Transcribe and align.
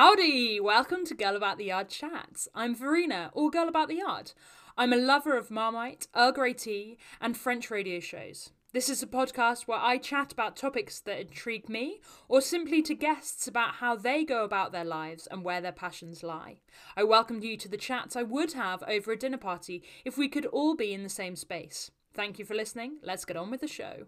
Howdy! 0.00 0.60
Welcome 0.60 1.04
to 1.06 1.14
Girl 1.16 1.34
About 1.34 1.58
the 1.58 1.64
Yard 1.64 1.88
Chats. 1.88 2.46
I'm 2.54 2.72
Verena, 2.72 3.32
or 3.32 3.50
Girl 3.50 3.66
About 3.66 3.88
the 3.88 3.96
Yard. 3.96 4.30
I'm 4.76 4.92
a 4.92 4.96
lover 4.96 5.36
of 5.36 5.50
Marmite, 5.50 6.06
Earl 6.14 6.30
Grey 6.30 6.52
tea, 6.52 6.98
and 7.20 7.36
French 7.36 7.68
radio 7.68 7.98
shows. 7.98 8.50
This 8.72 8.88
is 8.88 9.02
a 9.02 9.08
podcast 9.08 9.66
where 9.66 9.80
I 9.80 9.98
chat 9.98 10.30
about 10.30 10.54
topics 10.54 11.00
that 11.00 11.18
intrigue 11.18 11.68
me, 11.68 12.00
or 12.28 12.40
simply 12.40 12.80
to 12.82 12.94
guests 12.94 13.48
about 13.48 13.74
how 13.74 13.96
they 13.96 14.22
go 14.22 14.44
about 14.44 14.70
their 14.70 14.84
lives 14.84 15.26
and 15.32 15.42
where 15.42 15.60
their 15.60 15.72
passions 15.72 16.22
lie. 16.22 16.60
I 16.96 17.02
welcome 17.02 17.42
you 17.42 17.56
to 17.56 17.68
the 17.68 17.76
chats 17.76 18.14
I 18.14 18.22
would 18.22 18.52
have 18.52 18.84
over 18.86 19.10
a 19.10 19.18
dinner 19.18 19.36
party 19.36 19.82
if 20.04 20.16
we 20.16 20.28
could 20.28 20.46
all 20.46 20.76
be 20.76 20.94
in 20.94 21.02
the 21.02 21.08
same 21.08 21.34
space. 21.34 21.90
Thank 22.14 22.38
you 22.38 22.44
for 22.44 22.54
listening. 22.54 22.98
Let's 23.02 23.24
get 23.24 23.36
on 23.36 23.50
with 23.50 23.62
the 23.62 23.66
show. 23.66 24.06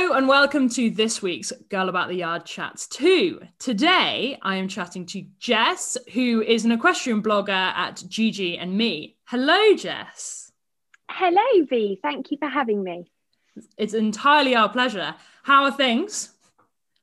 Hello 0.00 0.16
and 0.16 0.28
welcome 0.28 0.68
to 0.68 0.90
this 0.90 1.20
week's 1.22 1.52
Girl 1.70 1.88
About 1.88 2.06
the 2.06 2.14
Yard 2.14 2.44
Chats 2.44 2.86
2. 2.86 3.40
Today 3.58 4.38
I 4.40 4.54
am 4.54 4.68
chatting 4.68 5.04
to 5.06 5.26
Jess, 5.40 5.98
who 6.12 6.40
is 6.40 6.64
an 6.64 6.70
equestrian 6.70 7.20
blogger 7.20 7.48
at 7.48 8.04
Gigi 8.06 8.56
and 8.56 8.78
Me. 8.78 9.16
Hello, 9.24 9.74
Jess. 9.74 10.52
Hello, 11.10 11.42
V. 11.68 11.98
Thank 12.00 12.30
you 12.30 12.38
for 12.38 12.46
having 12.46 12.84
me. 12.84 13.10
It's 13.76 13.92
entirely 13.92 14.54
our 14.54 14.68
pleasure. 14.68 15.16
How 15.42 15.64
are 15.64 15.72
things? 15.72 16.30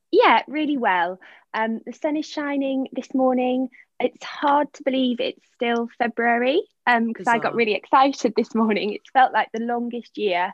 Yeah, 0.10 0.44
really 0.48 0.78
well. 0.78 1.20
Um, 1.54 1.82
the 1.86 1.92
sun 1.92 2.16
is 2.16 2.26
shining 2.26 2.88
this 2.94 3.14
morning. 3.14 3.68
It's 4.00 4.24
hard 4.24 4.72
to 4.72 4.84
believe 4.84 5.20
it's 5.20 5.46
still 5.54 5.90
February 5.98 6.62
because 6.86 7.28
um, 7.28 7.34
I 7.34 7.40
got 7.40 7.56
really 7.56 7.76
excited 7.76 8.36
this 8.38 8.56
morning. 8.56 8.94
It 8.94 9.02
felt 9.12 9.34
like 9.34 9.50
the 9.52 9.66
longest 9.66 10.18
year 10.18 10.54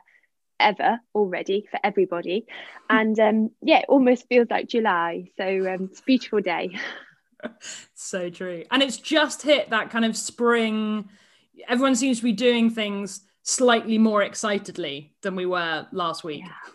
ever 0.62 1.00
already 1.14 1.66
for 1.70 1.78
everybody. 1.84 2.46
And 2.88 3.18
um, 3.18 3.50
yeah, 3.62 3.80
it 3.80 3.86
almost 3.88 4.28
feels 4.28 4.48
like 4.50 4.68
July. 4.68 5.30
So 5.36 5.44
um, 5.44 5.88
it's 5.90 6.00
a 6.00 6.04
beautiful 6.04 6.40
day. 6.40 6.70
so 7.94 8.30
true. 8.30 8.64
And 8.70 8.82
it's 8.82 8.96
just 8.96 9.42
hit 9.42 9.70
that 9.70 9.90
kind 9.90 10.04
of 10.04 10.16
spring. 10.16 11.08
Everyone 11.68 11.94
seems 11.94 12.18
to 12.18 12.24
be 12.24 12.32
doing 12.32 12.70
things 12.70 13.20
slightly 13.42 13.98
more 13.98 14.22
excitedly 14.22 15.14
than 15.22 15.36
we 15.36 15.46
were 15.46 15.86
last 15.92 16.24
week. 16.24 16.42
Yeah. 16.44 16.72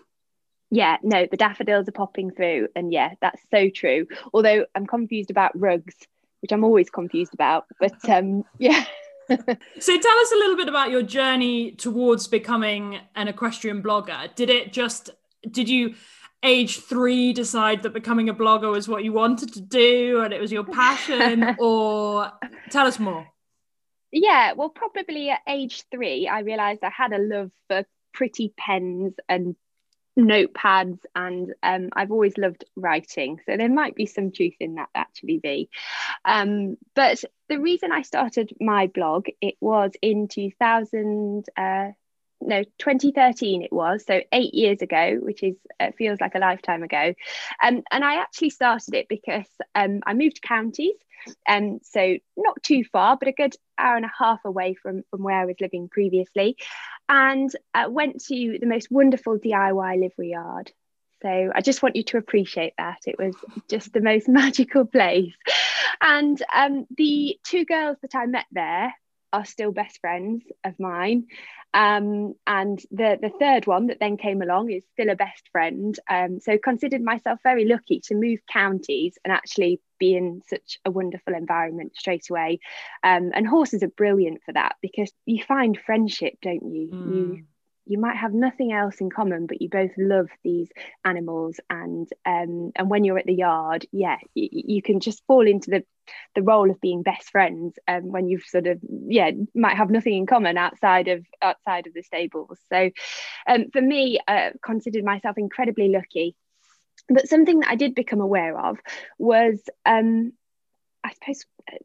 Yeah, 0.70 0.98
no, 1.02 1.26
the 1.30 1.38
daffodils 1.38 1.88
are 1.88 1.94
popping 1.94 2.32
through. 2.32 2.68
And 2.76 2.92
yeah, 2.92 3.14
that's 3.22 3.42
so 3.50 3.70
true. 3.70 4.06
Although 4.34 4.66
I'm 4.76 4.86
confused 4.86 5.32
about 5.32 5.58
rugs, 5.58 5.96
which 6.42 6.52
I'm 6.52 6.64
always 6.64 6.90
confused 6.90 7.34
about. 7.34 7.66
But 7.80 8.08
um, 8.10 8.44
yeah. 8.58 8.84
So 9.30 10.00
tell 10.00 10.18
us 10.18 10.32
a 10.32 10.36
little 10.36 10.56
bit 10.56 10.70
about 10.70 10.90
your 10.90 11.04
journey 11.04 11.72
towards 11.72 12.28
becoming 12.28 13.00
an 13.16 13.28
equestrian 13.28 13.84
blogger. 13.84 14.34
Did 14.36 14.50
it 14.50 14.74
just 14.74 15.10
did 15.50 15.70
you 15.70 15.96
age 16.44 16.80
3 16.80 17.34
decide 17.34 17.84
that 17.84 17.94
becoming 17.94 18.30
a 18.30 18.34
blogger 18.34 18.72
was 18.72 18.88
what 18.88 19.04
you 19.04 19.12
wanted 19.12 19.54
to 19.54 19.62
do 19.62 20.22
and 20.22 20.34
it 20.34 20.40
was 20.40 20.52
your 20.52 20.64
passion 20.64 21.56
or 21.60 22.32
tell 22.70 22.86
us 22.86 23.00
more. 23.00 23.28
Yeah, 24.12 24.54
well 24.54 24.70
probably 24.70 25.30
at 25.30 25.42
age 25.48 25.84
3 25.92 26.28
I 26.28 26.42
realized 26.42 26.84
I 26.84 26.92
had 26.96 27.12
a 27.12 27.18
love 27.18 27.52
for 27.68 27.86
pretty 28.14 28.54
pens 28.58 29.14
and 29.28 29.56
notepads 30.18 31.00
and 31.16 31.54
um, 31.62 31.90
I've 31.94 32.12
always 32.12 32.38
loved 32.38 32.66
writing. 32.76 33.40
So 33.46 33.56
there 33.56 33.70
might 33.70 33.96
be 33.96 34.08
some 34.08 34.32
truth 34.32 34.56
in 34.60 34.76
that 34.76 34.90
actually 34.96 35.38
be. 35.38 35.70
Um, 36.26 36.78
but 36.96 37.24
the 37.50 37.60
reason 37.60 37.92
I 37.92 38.02
started 38.02 38.52
my 38.60 38.88
blog, 38.88 39.28
it 39.42 39.56
was 39.62 39.92
in 40.02 40.28
2000, 40.28 41.46
uh, 41.56 41.90
no 42.40 42.64
2013 42.78 43.64
it 43.64 43.74
was 43.74 44.06
so 44.06 44.22
eight 44.32 44.54
years 44.54 44.82
ago 44.82 45.18
which 45.20 45.42
is 45.44 45.56
uh, 45.80 45.92
feels 45.98 46.22
like 46.22 46.36
a 46.36 46.40
lifetime 46.40 46.84
ago 46.84 47.14
um, 47.64 47.82
and 47.92 48.06
i 48.06 48.16
actually 48.16 48.50
started 48.52 48.94
it 48.94 49.08
because 49.10 49.48
um, 49.74 50.02
i 50.06 50.14
moved 50.14 50.42
counties 50.42 50.94
and 51.48 51.74
um, 51.74 51.80
so 51.84 52.18
not 52.38 52.62
too 52.62 52.84
far 52.92 53.18
but 53.18 53.28
a 53.28 53.32
good 53.32 53.56
hour 53.78 53.96
and 53.96 54.06
a 54.06 54.12
half 54.20 54.40
away 54.46 54.76
from 54.76 55.04
from 55.10 55.24
where 55.24 55.40
i 55.42 55.46
was 55.46 55.56
living 55.60 55.90
previously 55.90 56.56
and 57.10 57.50
uh, 57.74 57.88
went 57.90 58.22
to 58.26 58.58
the 58.60 58.68
most 58.68 58.92
wonderful 58.92 59.38
diy 59.38 60.02
livery 60.02 60.32
yard 60.32 60.72
so 61.22 61.52
I 61.54 61.62
just 61.62 61.82
want 61.82 61.96
you 61.96 62.04
to 62.04 62.18
appreciate 62.18 62.74
that. 62.78 63.00
It 63.06 63.18
was 63.18 63.36
just 63.70 63.94
the 63.94 64.02
most 64.02 64.28
magical 64.28 64.86
place. 64.86 65.34
And 66.02 66.42
um, 66.54 66.86
the 66.96 67.40
two 67.44 67.66
girls 67.66 67.98
that 68.02 68.16
I 68.16 68.26
met 68.28 68.46
there 68.52 68.94
are 69.34 69.46
still 69.46 69.72
best 69.72 70.00
friends 70.00 70.44
of 70.64 70.80
mine. 70.80 71.28
Um, 71.74 72.34
and 72.46 72.80
the 72.92 73.18
the 73.22 73.32
third 73.40 73.68
one 73.68 73.88
that 73.88 74.00
then 74.00 74.18
came 74.18 74.42
along 74.42 74.72
is 74.72 74.84
still 74.94 75.10
a 75.10 75.16
best 75.16 75.50
friend. 75.52 75.98
Um, 76.10 76.40
so 76.40 76.58
considered 76.58 77.02
myself 77.02 77.40
very 77.44 77.66
lucky 77.66 78.00
to 78.06 78.16
move 78.16 78.40
counties 78.52 79.18
and 79.24 79.34
actually 79.34 79.82
be 80.00 80.16
in 80.16 80.42
such 80.48 80.80
a 80.86 80.92
wonderful 80.92 81.34
environment 81.34 81.94
straight 81.96 82.30
away. 82.30 82.60
Um, 83.04 83.32
and 83.34 83.48
horses 83.48 83.84
are 83.84 83.90
brilliant 83.90 84.44
for 84.44 84.54
that 84.54 84.76
because 84.82 85.12
you 85.26 85.44
find 85.44 85.78
friendship, 85.78 86.36
don't 86.42 86.74
you? 86.74 86.90
Mm. 86.94 87.14
You 87.14 87.44
you 87.88 87.98
might 88.00 88.18
have 88.18 88.34
nothing 88.34 88.72
else 88.72 89.00
in 89.02 89.10
common, 89.10 89.48
but 89.48 89.62
you 89.62 89.70
both 89.70 89.92
love 89.98 90.30
these 90.44 90.70
animals, 91.06 91.60
and 91.70 92.08
um, 92.26 92.72
and 92.76 92.90
when 92.90 93.04
you're 93.04 93.18
at 93.18 93.26
the 93.26 93.34
yard, 93.34 93.86
yeah, 93.92 94.18
you, 94.34 94.50
you 94.52 94.82
can 94.82 95.00
just 95.00 95.26
fall 95.28 95.48
into 95.48 95.70
the 95.72 95.84
the 96.36 96.42
role 96.42 96.70
of 96.70 96.82
being 96.82 97.04
best 97.04 97.30
friends, 97.30 97.78
um, 97.88 98.12
when 98.12 98.28
you've 98.28 98.44
sort 98.44 98.68
of 98.68 98.80
yeah 99.08 99.32
might 99.56 99.78
have 99.78 99.90
nothing 99.90 100.14
in 100.14 100.26
common 100.26 100.58
outside 100.58 101.08
of 101.08 101.26
outside 101.42 101.88
of 101.88 101.94
the 101.94 102.04
stables. 102.04 102.60
So, 102.72 102.90
um, 103.48 103.66
for 103.72 103.82
me, 103.82 104.20
I 104.28 104.52
considered 104.64 105.04
myself 105.04 105.38
incredibly 105.38 105.90
lucky. 105.90 106.36
But 107.10 107.30
something 107.30 107.60
that 107.62 107.70
I 107.70 107.76
did 107.76 107.96
become 107.96 108.20
aware 108.20 108.60
of 108.60 108.80
was, 109.18 109.62
um, 109.86 110.34
I 111.04 111.14
suppose, 111.14 111.46
uh, 111.72 111.78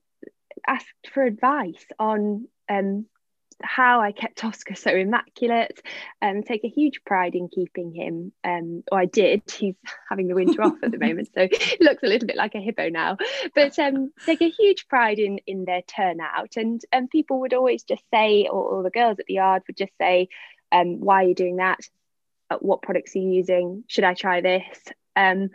asked 0.66 0.86
for 1.12 1.22
advice 1.22 1.84
on 1.98 2.48
um, 2.68 3.06
how 3.64 4.00
I 4.00 4.12
kept 4.12 4.44
Oscar 4.44 4.74
so 4.74 4.90
immaculate 4.90 5.80
and 6.20 6.38
um, 6.38 6.42
take 6.42 6.64
a 6.64 6.68
huge 6.68 7.04
pride 7.04 7.34
in 7.34 7.48
keeping 7.48 7.92
him. 7.92 8.32
Um, 8.44 8.82
or 8.90 9.00
I 9.00 9.06
did. 9.06 9.42
He's 9.50 9.74
having 10.08 10.28
the 10.28 10.34
winter 10.34 10.62
off 10.62 10.76
at 10.82 10.90
the 10.90 10.98
moment, 10.98 11.30
so 11.34 11.48
he 11.52 11.76
looks 11.80 12.02
a 12.02 12.06
little 12.06 12.26
bit 12.26 12.36
like 12.36 12.54
a 12.54 12.60
hippo 12.60 12.88
now. 12.88 13.16
But 13.54 13.78
um, 13.78 14.12
take 14.26 14.42
a 14.42 14.50
huge 14.50 14.88
pride 14.88 15.18
in 15.18 15.38
in 15.46 15.64
their 15.64 15.82
turnout, 15.82 16.56
and 16.56 16.80
and 16.92 17.10
people 17.10 17.40
would 17.40 17.54
always 17.54 17.82
just 17.82 18.02
say, 18.12 18.48
or, 18.50 18.62
or 18.62 18.82
the 18.82 18.90
girls 18.90 19.18
at 19.18 19.26
the 19.26 19.34
yard 19.34 19.62
would 19.66 19.76
just 19.76 19.92
say, 20.00 20.28
um, 20.70 21.00
"Why 21.00 21.24
are 21.24 21.28
you 21.28 21.34
doing 21.34 21.56
that? 21.56 21.80
Uh, 22.50 22.58
what 22.60 22.82
products 22.82 23.14
are 23.16 23.20
you 23.20 23.30
using? 23.30 23.84
Should 23.88 24.04
I 24.04 24.14
try 24.14 24.40
this?" 24.40 24.66
Um, 25.16 25.50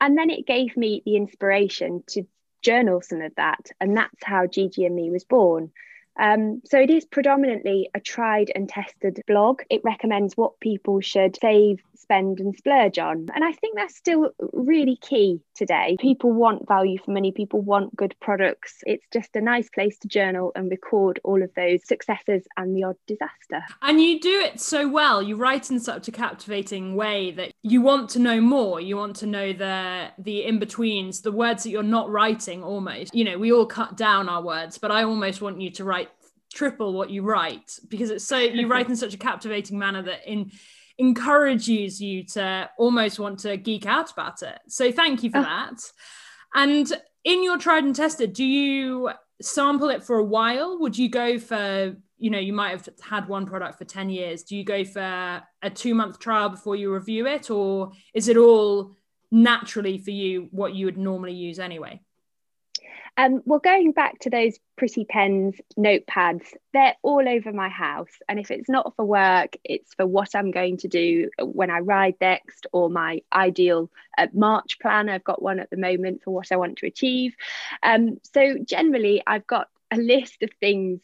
and 0.00 0.16
then 0.16 0.30
it 0.30 0.46
gave 0.46 0.76
me 0.76 1.02
the 1.04 1.16
inspiration 1.16 2.04
to 2.08 2.24
journal 2.62 3.00
some 3.02 3.20
of 3.20 3.34
that, 3.36 3.70
and 3.80 3.96
that's 3.96 4.22
how 4.22 4.46
Gigi 4.46 4.84
and 4.84 4.94
Me 4.94 5.10
was 5.10 5.24
born. 5.24 5.72
Um, 6.18 6.62
so 6.64 6.78
it 6.78 6.90
is 6.90 7.04
predominantly 7.04 7.90
a 7.94 8.00
tried 8.00 8.50
and 8.54 8.68
tested 8.68 9.22
blog. 9.26 9.62
It 9.70 9.82
recommends 9.84 10.36
what 10.36 10.58
people 10.60 11.00
should 11.00 11.38
save, 11.40 11.80
spend, 12.08 12.40
and 12.40 12.56
splurge 12.56 12.98
on. 12.98 13.26
And 13.34 13.44
I 13.44 13.52
think 13.52 13.76
that's 13.76 13.96
still 13.96 14.30
really 14.52 14.96
key 14.96 15.42
today. 15.54 15.96
People 16.00 16.32
want 16.32 16.66
value 16.66 16.98
for 17.04 17.10
money, 17.10 17.32
people 17.32 17.60
want 17.60 17.94
good 17.94 18.14
products. 18.20 18.78
It's 18.86 19.04
just 19.12 19.36
a 19.36 19.42
nice 19.42 19.68
place 19.68 19.98
to 19.98 20.08
journal 20.08 20.52
and 20.54 20.70
record 20.70 21.20
all 21.22 21.42
of 21.42 21.50
those 21.54 21.86
successes 21.86 22.44
and 22.56 22.74
the 22.74 22.84
odd 22.84 22.96
disaster. 23.06 23.62
And 23.82 24.00
you 24.00 24.20
do 24.20 24.40
it 24.40 24.58
so 24.58 24.88
well. 24.88 25.22
You 25.22 25.36
write 25.36 25.70
in 25.70 25.80
such 25.80 26.08
a 26.08 26.12
captivating 26.12 26.96
way 26.96 27.30
that 27.32 27.52
you 27.62 27.82
want 27.82 28.08
to 28.10 28.18
know 28.18 28.40
more. 28.40 28.80
You 28.80 28.96
want 28.96 29.16
to 29.16 29.26
know 29.26 29.52
the 29.52 30.08
the 30.18 30.44
in-betweens, 30.44 31.20
the 31.20 31.32
words 31.32 31.64
that 31.64 31.70
you're 31.70 31.82
not 31.82 32.10
writing 32.10 32.62
almost. 32.62 33.14
You 33.14 33.24
know, 33.24 33.38
we 33.38 33.52
all 33.52 33.66
cut 33.66 33.96
down 33.96 34.28
our 34.28 34.42
words, 34.42 34.78
but 34.78 34.90
I 34.90 35.02
almost 35.04 35.42
want 35.42 35.60
you 35.60 35.70
to 35.72 35.84
write 35.84 36.08
triple 36.54 36.94
what 36.94 37.10
you 37.10 37.22
write 37.22 37.78
because 37.88 38.10
it's 38.10 38.24
so 38.24 38.38
you 38.38 38.66
write 38.66 38.88
in 38.88 38.96
such 38.96 39.12
a 39.12 39.18
captivating 39.18 39.78
manner 39.78 40.02
that 40.02 40.26
in 40.26 40.50
encourages 40.98 42.00
you 42.00 42.24
to 42.24 42.68
almost 42.76 43.18
want 43.18 43.38
to 43.40 43.56
geek 43.56 43.86
out 43.86 44.10
about 44.10 44.42
it. 44.42 44.58
So 44.68 44.90
thank 44.90 45.22
you 45.22 45.30
for 45.30 45.38
oh. 45.38 45.42
that. 45.42 45.80
And 46.54 46.92
in 47.24 47.44
your 47.44 47.58
tried 47.58 47.84
and 47.84 47.94
tested, 47.94 48.32
do 48.32 48.44
you 48.44 49.10
sample 49.40 49.90
it 49.90 50.02
for 50.02 50.16
a 50.16 50.24
while? 50.24 50.78
Would 50.80 50.98
you 50.98 51.08
go 51.08 51.38
for, 51.38 51.96
you 52.18 52.30
know, 52.30 52.38
you 52.38 52.52
might 52.52 52.70
have 52.70 52.88
had 53.00 53.28
one 53.28 53.46
product 53.46 53.78
for 53.78 53.84
10 53.84 54.10
years. 54.10 54.42
Do 54.42 54.56
you 54.56 54.64
go 54.64 54.84
for 54.84 55.42
a 55.62 55.70
two 55.70 55.94
month 55.94 56.18
trial 56.18 56.48
before 56.48 56.76
you 56.76 56.92
review 56.92 57.26
it? 57.26 57.50
Or 57.50 57.92
is 58.14 58.28
it 58.28 58.36
all 58.36 58.96
naturally 59.30 59.98
for 59.98 60.10
you 60.10 60.48
what 60.50 60.74
you 60.74 60.86
would 60.86 60.98
normally 60.98 61.34
use 61.34 61.58
anyway? 61.58 62.00
Um, 63.18 63.42
well, 63.44 63.58
going 63.58 63.90
back 63.90 64.20
to 64.20 64.30
those 64.30 64.60
pretty 64.76 65.04
pens, 65.04 65.56
notepads, 65.76 66.54
they're 66.72 66.94
all 67.02 67.28
over 67.28 67.52
my 67.52 67.68
house. 67.68 68.12
And 68.28 68.38
if 68.38 68.52
it's 68.52 68.68
not 68.68 68.94
for 68.94 69.04
work, 69.04 69.56
it's 69.64 69.92
for 69.94 70.06
what 70.06 70.36
I'm 70.36 70.52
going 70.52 70.76
to 70.78 70.88
do 70.88 71.28
when 71.42 71.68
I 71.68 71.80
ride 71.80 72.14
next 72.20 72.68
or 72.72 72.88
my 72.88 73.20
ideal 73.32 73.90
uh, 74.16 74.28
March 74.32 74.78
plan. 74.78 75.08
I've 75.08 75.24
got 75.24 75.42
one 75.42 75.58
at 75.58 75.68
the 75.68 75.76
moment 75.76 76.22
for 76.22 76.30
what 76.30 76.52
I 76.52 76.56
want 76.56 76.78
to 76.78 76.86
achieve. 76.86 77.34
Um, 77.82 78.18
so 78.22 78.56
generally, 78.64 79.20
I've 79.26 79.48
got 79.48 79.66
a 79.90 79.96
list 79.96 80.44
of 80.44 80.50
things 80.60 81.00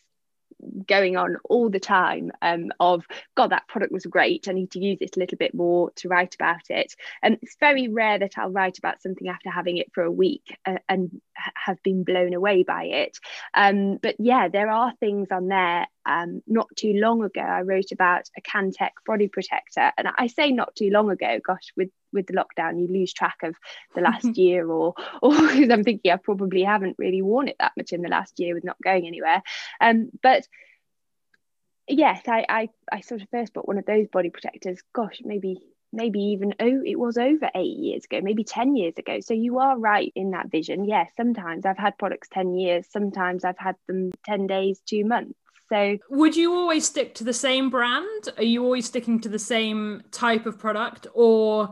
going 0.86 1.16
on 1.16 1.36
all 1.44 1.70
the 1.70 1.80
time 1.80 2.30
um, 2.42 2.70
of 2.80 3.04
god 3.36 3.50
that 3.50 3.68
product 3.68 3.92
was 3.92 4.06
great 4.06 4.48
i 4.48 4.52
need 4.52 4.70
to 4.70 4.80
use 4.80 4.98
it 5.00 5.16
a 5.16 5.18
little 5.18 5.38
bit 5.38 5.54
more 5.54 5.90
to 5.96 6.08
write 6.08 6.34
about 6.34 6.70
it. 6.70 6.94
And 7.22 7.38
it's 7.42 7.56
very 7.60 7.88
rare 7.88 8.18
that 8.18 8.38
i'll 8.38 8.50
write 8.50 8.78
about 8.78 9.02
something 9.02 9.28
after 9.28 9.50
having 9.50 9.78
it 9.78 9.92
for 9.92 10.02
a 10.02 10.10
week 10.10 10.56
uh, 10.66 10.78
and 10.88 11.20
have 11.54 11.82
been 11.82 12.04
blown 12.04 12.34
away 12.34 12.62
by 12.62 12.84
it. 12.84 13.18
Um, 13.54 13.98
but 14.02 14.16
yeah 14.18 14.48
there 14.48 14.70
are 14.70 14.92
things 15.00 15.28
on 15.30 15.48
there 15.48 15.86
um, 16.06 16.42
not 16.46 16.68
too 16.76 16.94
long 16.94 17.22
ago 17.22 17.40
i 17.40 17.62
wrote 17.62 17.92
about 17.92 18.28
a 18.36 18.40
cantech 18.42 18.90
body 19.06 19.28
protector. 19.28 19.92
And 19.96 20.08
i 20.18 20.26
say 20.26 20.50
not 20.50 20.74
too 20.74 20.90
long 20.90 21.10
ago 21.10 21.40
gosh 21.44 21.72
with 21.76 21.90
with 22.12 22.26
the 22.26 22.34
lockdown 22.34 22.80
you 22.80 22.88
lose 22.88 23.12
track 23.12 23.36
of 23.42 23.54
the 23.94 24.00
last 24.08 24.36
year 24.36 24.68
or 24.68 24.94
or 25.22 25.32
because 25.32 25.70
i'm 25.70 25.84
thinking 25.84 26.12
i 26.12 26.16
probably 26.16 26.62
haven't 26.62 26.96
really 26.98 27.22
worn 27.22 27.48
it 27.48 27.56
that 27.58 27.72
much 27.76 27.92
in 27.92 28.02
the 28.02 28.08
last 28.08 28.38
year 28.38 28.54
with 28.54 28.64
not 28.64 28.76
going 28.82 29.06
anywhere. 29.06 29.42
Um 29.80 30.10
but 30.22 30.46
yes 31.88 32.22
I, 32.26 32.46
I 32.48 32.68
i 32.90 33.00
sort 33.00 33.22
of 33.22 33.28
first 33.30 33.52
bought 33.52 33.68
one 33.68 33.78
of 33.78 33.86
those 33.86 34.08
body 34.08 34.30
protectors 34.30 34.80
gosh 34.94 35.20
maybe 35.22 35.60
maybe 35.92 36.20
even 36.20 36.54
oh 36.60 36.82
it 36.84 36.98
was 36.98 37.16
over 37.18 37.50
eight 37.54 37.76
years 37.78 38.04
ago 38.04 38.20
maybe 38.22 38.44
10 38.44 38.76
years 38.76 38.94
ago. 38.98 39.20
So 39.20 39.32
you 39.32 39.58
are 39.60 39.78
right 39.78 40.12
in 40.16 40.32
that 40.32 40.50
vision. 40.50 40.84
Yes 40.84 41.08
yeah, 41.08 41.24
sometimes 41.24 41.64
i've 41.64 41.78
had 41.78 41.96
products 41.98 42.28
10 42.32 42.54
years 42.54 42.86
sometimes 42.90 43.44
i've 43.44 43.58
had 43.58 43.76
them 43.86 44.10
10 44.24 44.46
days 44.46 44.80
two 44.86 45.04
months 45.04 45.38
so, 45.68 45.98
would 46.10 46.36
you 46.36 46.54
always 46.54 46.86
stick 46.86 47.14
to 47.16 47.24
the 47.24 47.32
same 47.32 47.70
brand? 47.70 48.28
Are 48.36 48.42
you 48.42 48.62
always 48.62 48.86
sticking 48.86 49.20
to 49.20 49.28
the 49.28 49.38
same 49.38 50.02
type 50.10 50.46
of 50.46 50.58
product, 50.58 51.06
or 51.14 51.70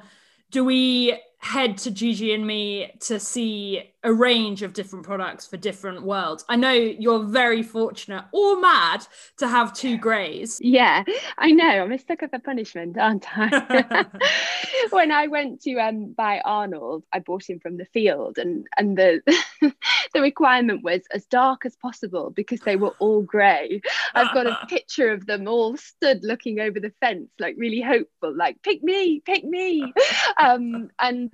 do 0.51 0.65
we 0.65 1.19
head 1.39 1.77
to 1.79 1.91
Gigi 1.91 2.33
and 2.33 2.47
me 2.47 2.93
to 3.01 3.19
see 3.21 3.92
a 4.05 4.13
range 4.13 4.63
of 4.63 4.73
different 4.73 5.05
products 5.05 5.47
for 5.47 5.57
different 5.57 6.03
worlds. 6.03 6.45
I 6.49 6.57
know 6.57 6.73
you're 6.73 7.25
very 7.25 7.63
fortunate 7.63 8.25
or 8.33 8.61
mad 8.61 9.07
to 9.39 9.49
have 9.49 9.73
two 9.73 9.97
greys. 9.97 10.59
Yeah, 10.63 11.05
I 11.39 11.53
know. 11.53 11.65
I'm 11.65 11.93
a 11.93 11.99
sucker 11.99 12.29
for 12.29 12.39
punishment, 12.39 12.99
aren't 12.99 13.27
I? 13.37 14.07
when 14.91 15.11
I 15.11 15.27
went 15.27 15.63
to 15.63 15.77
um, 15.79 16.13
buy 16.13 16.41
Arnold, 16.45 17.05
I 17.13 17.21
bought 17.21 17.49
him 17.49 17.61
from 17.61 17.77
the 17.77 17.85
field, 17.87 18.39
and 18.39 18.67
and 18.77 18.97
the 18.97 19.23
the 20.15 20.21
requirement 20.21 20.83
was 20.83 21.03
as 21.13 21.25
dark 21.27 21.65
as 21.65 21.77
possible 21.77 22.31
because 22.31 22.61
they 22.61 22.77
were 22.77 22.95
all 22.99 23.23
grey. 23.23 23.81
I've 24.15 24.35
got 24.35 24.47
a 24.47 24.67
picture 24.69 25.13
of 25.13 25.27
them 25.27 25.49
all 25.49 25.77
stood 25.77 26.25
looking 26.25 26.61
over 26.61 26.81
the 26.81 26.93
fence, 27.01 27.29
like 27.39 27.55
really 27.59 27.81
hopeful, 27.81 28.35
like 28.37 28.63
pick 28.63 28.83
me, 28.83 29.21
pick 29.21 29.45
me. 29.45 29.93
Um, 30.39 30.91
and 30.99 31.31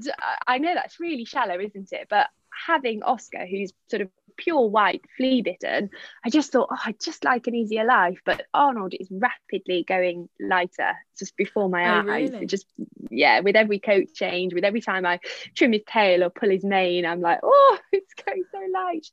I 0.47 0.59
know 0.59 0.75
that's 0.75 1.01
really 1.01 1.25
shallow, 1.25 1.59
isn't 1.59 1.93
it? 1.93 2.09
But 2.11 2.29
having 2.67 3.03
Oscar, 3.03 3.47
who's 3.47 3.73
sort 3.89 4.03
of 4.03 4.11
pure 4.39 4.69
white, 4.69 5.03
flea 5.17 5.43
bitten, 5.43 5.91
I 6.25 6.31
just 6.31 6.53
thought, 6.53 6.69
oh, 6.71 6.79
I'd 6.87 7.01
just 7.01 7.25
like 7.25 7.47
an 7.47 7.55
easier 7.55 7.85
life. 7.85 8.21
But 8.25 8.47
Arnold 8.55 8.95
is 8.99 9.09
rapidly 9.11 9.85
going 9.87 10.29
lighter 10.41 10.95
just 11.19 11.37
before 11.37 11.69
my 11.69 11.85
oh, 11.85 12.11
eyes. 12.11 12.31
Really? 12.31 12.47
Just, 12.47 12.67
yeah, 13.11 13.41
with 13.41 13.57
every 13.57 13.79
coat 13.79 14.07
change, 14.15 14.55
with 14.55 14.65
every 14.65 14.81
time 14.81 15.05
I 15.05 15.21
trim 15.55 15.73
his 15.73 15.83
tail 15.87 16.25
or 16.25 16.31
pull 16.31 16.51
his 16.51 16.65
mane, 16.65 17.05
I'm 17.05 17.21
like, 17.21 17.41
oh, 17.43 17.79
it's 17.93 18.15
going 18.15 18.45
so 18.51 18.61
light. 18.73 19.07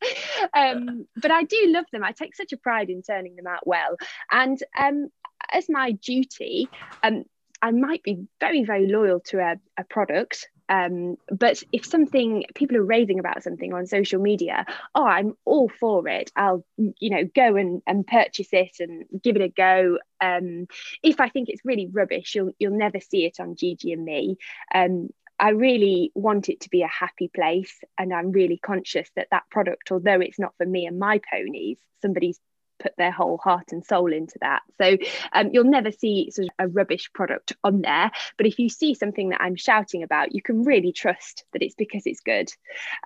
Um, 0.53 1.07
but 1.17 1.31
I 1.31 1.43
do 1.43 1.65
love 1.67 1.85
them. 1.91 2.03
I 2.03 2.11
take 2.11 2.35
such 2.35 2.53
a 2.53 2.57
pride 2.57 2.89
in 2.89 3.01
turning 3.01 3.35
them 3.35 3.47
out 3.47 3.67
well. 3.67 3.97
And 4.31 4.57
um, 4.77 5.09
as 5.51 5.67
my 5.69 5.91
duty, 5.91 6.69
um, 7.03 7.25
I 7.61 7.71
might 7.71 8.03
be 8.03 8.27
very, 8.39 8.63
very 8.63 8.87
loyal 8.87 9.21
to 9.27 9.39
a, 9.39 9.55
a 9.77 9.83
product 9.83 10.49
um, 10.69 11.17
but 11.29 11.61
if 11.71 11.85
something 11.85 12.45
people 12.55 12.77
are 12.77 12.83
raving 12.83 13.19
about 13.19 13.43
something 13.43 13.73
on 13.73 13.85
social 13.85 14.19
media, 14.19 14.65
oh, 14.95 15.05
I'm 15.05 15.33
all 15.45 15.69
for 15.69 16.07
it. 16.07 16.31
I'll, 16.35 16.65
you 16.77 17.09
know, 17.09 17.23
go 17.35 17.55
and, 17.55 17.81
and 17.85 18.05
purchase 18.05 18.49
it 18.51 18.77
and 18.79 19.05
give 19.21 19.35
it 19.35 19.41
a 19.41 19.49
go. 19.49 19.99
Um, 20.21 20.67
if 21.03 21.19
I 21.19 21.29
think 21.29 21.49
it's 21.49 21.65
really 21.65 21.87
rubbish, 21.91 22.35
you'll 22.35 22.51
you'll 22.57 22.77
never 22.77 22.99
see 22.99 23.25
it 23.25 23.39
on 23.39 23.55
Gigi 23.55 23.91
and 23.91 24.03
me. 24.03 24.37
Um, 24.73 25.09
I 25.37 25.49
really 25.49 26.11
want 26.15 26.49
it 26.49 26.61
to 26.61 26.69
be 26.69 26.81
a 26.81 26.87
happy 26.87 27.29
place, 27.33 27.77
and 27.97 28.13
I'm 28.13 28.31
really 28.31 28.57
conscious 28.57 29.09
that 29.15 29.27
that 29.31 29.43
product, 29.51 29.91
although 29.91 30.21
it's 30.21 30.39
not 30.39 30.53
for 30.57 30.65
me 30.65 30.85
and 30.85 30.97
my 30.97 31.19
ponies, 31.31 31.77
somebody's 32.01 32.39
put 32.79 32.93
their 32.97 33.11
whole 33.11 33.37
heart 33.37 33.71
and 33.71 33.85
soul 33.85 34.11
into 34.11 34.37
that. 34.41 34.61
So 34.79 34.97
um, 35.33 35.49
you'll 35.51 35.63
never 35.63 35.91
see 35.91 36.31
sort 36.31 36.47
of 36.47 36.53
a 36.59 36.67
rubbish 36.67 37.11
product 37.13 37.53
on 37.63 37.81
there. 37.81 38.11
But 38.37 38.47
if 38.47 38.59
you 38.59 38.69
see 38.69 38.93
something 38.93 39.29
that 39.29 39.41
I'm 39.41 39.55
shouting 39.55 40.03
about, 40.03 40.33
you 40.33 40.41
can 40.41 40.63
really 40.63 40.91
trust 40.91 41.43
that 41.53 41.61
it's 41.61 41.75
because 41.75 42.03
it's 42.05 42.21
good. 42.21 42.49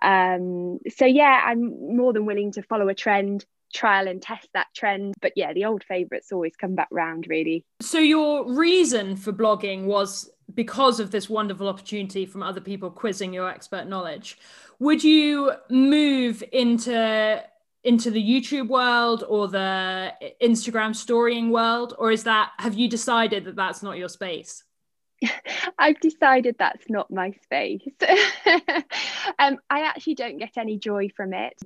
Um, 0.01 0.80
so 0.95 1.06
yeah, 1.06 1.44
I'm 1.45 1.95
more 1.95 2.13
than 2.13 2.25
willing 2.25 2.51
to 2.54 2.63
follow 2.63 2.88
a 2.88 2.95
trend 2.95 3.45
trial 3.74 4.07
and 4.07 4.21
test 4.21 4.48
that 4.54 4.68
trend 4.75 5.13
but 5.21 5.31
yeah 5.36 5.54
the 5.54 5.66
old 5.66 5.83
favorites 5.83 6.31
always 6.31 6.56
come 6.56 6.74
back 6.74 6.88
round 6.92 7.27
really 7.27 7.63
so 7.81 8.00
your 8.00 8.51
reason 8.51 9.16
for 9.16 9.31
blogging 9.31 9.86
was 9.86 10.30
because 10.56 11.00
of 11.00 11.12
this 11.12 11.30
wonderful 11.30 11.68
opportunity 11.68 12.25
from 12.25 12.42
other 12.42 12.62
people 12.62 12.89
quizzing 12.89 13.31
your 13.31 13.48
expert 13.48 13.88
knowledge 13.88 14.39
would 14.80 15.04
you 15.04 15.51
move 15.69 16.44
into 16.51 17.44
into 17.84 18.12
the 18.12 18.22
YouTube 18.22 18.68
world 18.68 19.24
or 19.28 19.48
the 19.48 20.14
Instagram 20.42 20.96
storying 20.96 21.50
world, 21.50 21.94
or 21.98 22.12
is 22.12 22.24
that 22.24 22.52
have 22.60 22.76
you 22.76 22.90
decided 22.90 23.46
that 23.46 23.56
that's 23.56 23.81
not 23.81 23.98
your 23.98 24.10
space? 24.10 24.64
I've 25.80 26.00
decided 26.00 26.56
that's 26.58 26.90
not 26.90 27.12
my 27.12 27.31
space. 27.44 27.81
um, 29.40 29.58
I 29.70 29.81
actually 29.81 30.16
don't 30.16 30.38
get 30.38 30.58
any 30.58 30.78
joy 30.78 31.10
from 31.16 31.34
it. 31.34 31.58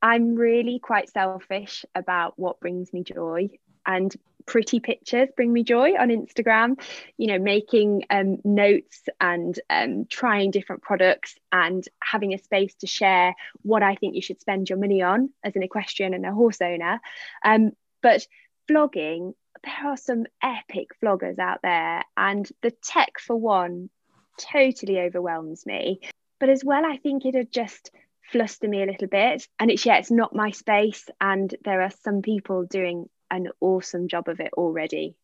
I'm 0.00 0.34
really 0.34 0.78
quite 0.78 1.10
selfish 1.10 1.84
about 1.94 2.38
what 2.38 2.60
brings 2.60 2.92
me 2.92 3.04
joy. 3.04 3.50
And 3.86 4.14
pretty 4.46 4.80
pictures 4.80 5.28
bring 5.36 5.52
me 5.52 5.64
joy 5.64 5.92
on 5.98 6.08
Instagram. 6.08 6.80
You 7.16 7.28
know, 7.28 7.38
making 7.38 8.04
um, 8.10 8.38
notes 8.44 9.02
and 9.20 9.58
um, 9.70 10.06
trying 10.08 10.50
different 10.50 10.82
products 10.82 11.34
and 11.50 11.86
having 12.02 12.34
a 12.34 12.38
space 12.38 12.74
to 12.76 12.86
share 12.86 13.34
what 13.62 13.82
I 13.82 13.94
think 13.94 14.14
you 14.14 14.22
should 14.22 14.40
spend 14.40 14.68
your 14.68 14.78
money 14.78 15.02
on 15.02 15.30
as 15.42 15.56
an 15.56 15.62
equestrian 15.62 16.14
and 16.14 16.26
a 16.26 16.32
horse 16.32 16.60
owner. 16.60 17.00
Um, 17.44 17.72
but 18.02 18.26
vlogging, 18.70 19.34
there 19.64 19.90
are 19.90 19.96
some 19.96 20.26
epic 20.42 20.88
vloggers 21.02 21.38
out 21.38 21.60
there, 21.62 22.02
and 22.16 22.48
the 22.62 22.72
tech, 22.82 23.18
for 23.18 23.36
one, 23.36 23.90
totally 24.38 24.98
overwhelms 25.00 25.66
me. 25.66 26.00
But 26.40 26.48
as 26.48 26.64
well, 26.64 26.84
I 26.84 26.96
think 26.96 27.24
it'd 27.24 27.52
just 27.52 27.90
fluster 28.32 28.66
me 28.66 28.82
a 28.82 28.86
little 28.86 29.08
bit. 29.08 29.46
And 29.58 29.70
it's 29.70 29.86
yeah, 29.86 29.98
it's 29.98 30.10
not 30.10 30.34
my 30.34 30.50
space. 30.50 31.08
And 31.20 31.54
there 31.64 31.82
are 31.82 31.92
some 32.02 32.22
people 32.22 32.64
doing 32.64 33.08
an 33.32 33.48
awesome 33.60 34.06
job 34.06 34.28
of 34.28 34.38
it 34.38 34.52
already. 34.52 35.16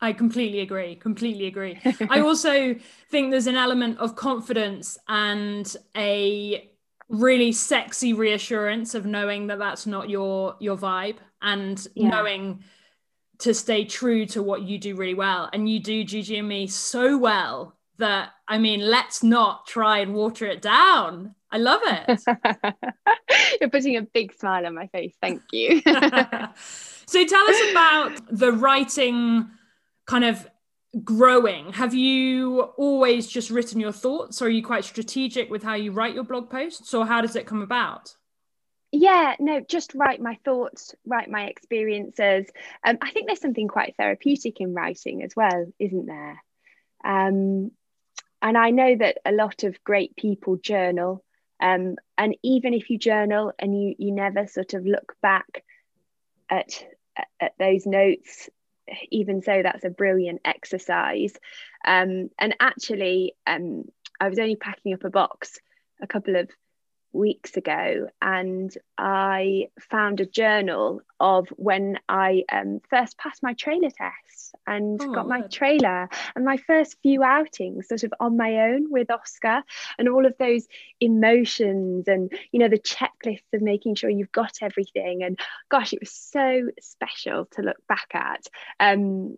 I 0.00 0.12
completely 0.12 0.60
agree. 0.60 0.96
Completely 0.96 1.46
agree. 1.46 1.78
I 2.10 2.20
also 2.20 2.74
think 3.10 3.30
there's 3.30 3.46
an 3.46 3.56
element 3.56 3.98
of 3.98 4.16
confidence 4.16 4.96
and 5.06 5.76
a 5.96 6.70
really 7.08 7.52
sexy 7.52 8.12
reassurance 8.14 8.94
of 8.94 9.04
knowing 9.04 9.48
that 9.48 9.58
that's 9.58 9.86
not 9.86 10.08
your 10.08 10.56
your 10.60 10.76
vibe 10.76 11.16
and 11.42 11.86
yeah. 11.94 12.08
knowing 12.08 12.64
to 13.40 13.52
stay 13.52 13.84
true 13.84 14.24
to 14.24 14.42
what 14.42 14.62
you 14.62 14.78
do 14.78 14.96
really 14.96 15.14
well 15.14 15.50
and 15.52 15.68
you 15.68 15.78
do 15.78 16.04
Gigi 16.04 16.38
and 16.38 16.48
me 16.48 16.66
so 16.66 17.18
well 17.18 17.76
that 17.98 18.30
I 18.48 18.58
mean 18.58 18.80
let's 18.80 19.22
not 19.22 19.66
try 19.66 19.98
and 19.98 20.14
water 20.14 20.46
it 20.46 20.62
down. 20.62 21.34
I 21.52 21.58
love 21.58 21.82
it. 21.84 22.22
You're 23.60 23.70
putting 23.70 23.96
a 23.96 24.02
big 24.02 24.32
smile 24.34 24.66
on 24.66 24.74
my 24.74 24.86
face. 24.88 25.14
Thank 25.20 25.42
you. 25.52 25.82
So 27.12 27.26
tell 27.26 27.46
us 27.46 27.70
about 27.70 28.20
the 28.30 28.52
writing 28.52 29.50
kind 30.06 30.24
of 30.24 30.48
growing. 31.04 31.72
Have 31.74 31.92
you 31.92 32.60
always 32.78 33.26
just 33.26 33.50
written 33.50 33.80
your 33.80 33.92
thoughts 33.92 34.40
or 34.40 34.46
are 34.46 34.48
you 34.48 34.62
quite 34.62 34.84
strategic 34.86 35.50
with 35.50 35.62
how 35.62 35.74
you 35.74 35.92
write 35.92 36.14
your 36.14 36.24
blog 36.24 36.48
posts 36.48 36.94
or 36.94 37.04
how 37.04 37.20
does 37.20 37.36
it 37.36 37.46
come 37.46 37.60
about? 37.60 38.16
Yeah, 38.92 39.36
no, 39.40 39.60
just 39.60 39.94
write 39.94 40.22
my 40.22 40.38
thoughts, 40.44 40.94
write 41.06 41.30
my 41.30 41.44
experiences. 41.44 42.46
Um, 42.82 42.96
I 43.02 43.10
think 43.10 43.26
there's 43.26 43.40
something 43.40 43.68
quite 43.68 43.94
therapeutic 43.98 44.60
in 44.62 44.72
writing 44.72 45.22
as 45.22 45.36
well, 45.36 45.66
isn't 45.78 46.06
there? 46.06 46.42
Um, 47.04 47.72
and 48.40 48.56
I 48.56 48.70
know 48.70 48.96
that 48.96 49.18
a 49.26 49.32
lot 49.32 49.64
of 49.64 49.82
great 49.84 50.16
people 50.16 50.56
journal. 50.56 51.24
Um, 51.62 51.96
and 52.18 52.36
even 52.42 52.74
if 52.74 52.90
you 52.90 52.98
journal 52.98 53.52
and 53.58 53.72
you 53.80 53.94
you 53.96 54.12
never 54.12 54.46
sort 54.46 54.74
of 54.74 54.84
look 54.84 55.14
back 55.22 55.64
at 56.50 56.84
at 57.40 57.52
those 57.58 57.86
notes 57.86 58.50
even 59.10 59.42
so 59.42 59.62
that's 59.62 59.84
a 59.84 59.90
brilliant 59.90 60.40
exercise. 60.44 61.34
Um, 61.86 62.30
and 62.38 62.56
actually 62.60 63.34
um, 63.46 63.84
i 64.20 64.28
was 64.28 64.38
only 64.38 64.56
packing 64.56 64.94
up 64.94 65.04
a 65.04 65.10
box 65.10 65.58
a 66.00 66.06
couple 66.06 66.36
of 66.36 66.48
weeks 67.12 67.56
ago 67.56 68.08
and 68.20 68.76
I 68.96 69.68
found 69.90 70.20
a 70.20 70.26
journal 70.26 71.02
of 71.20 71.48
when 71.50 71.98
I 72.08 72.44
um, 72.50 72.80
first 72.90 73.18
passed 73.18 73.42
my 73.42 73.54
trailer 73.54 73.90
test 73.90 74.54
and 74.66 75.00
oh, 75.02 75.12
got 75.12 75.28
my 75.28 75.42
trailer 75.42 76.08
and 76.34 76.44
my 76.44 76.56
first 76.56 76.96
few 77.02 77.22
outings 77.22 77.88
sort 77.88 78.02
of 78.04 78.14
on 78.18 78.36
my 78.36 78.70
own 78.70 78.90
with 78.90 79.10
Oscar 79.10 79.62
and 79.98 80.08
all 80.08 80.26
of 80.26 80.34
those 80.38 80.66
emotions 81.00 82.08
and 82.08 82.32
you 82.50 82.58
know 82.58 82.68
the 82.68 82.78
checklists 82.78 83.52
of 83.52 83.62
making 83.62 83.94
sure 83.94 84.10
you've 84.10 84.32
got 84.32 84.56
everything 84.62 85.22
and 85.22 85.38
gosh 85.68 85.92
it 85.92 86.00
was 86.00 86.12
so 86.12 86.68
special 86.80 87.46
to 87.52 87.62
look 87.62 87.86
back 87.88 88.08
at. 88.14 88.46
Um, 88.80 89.36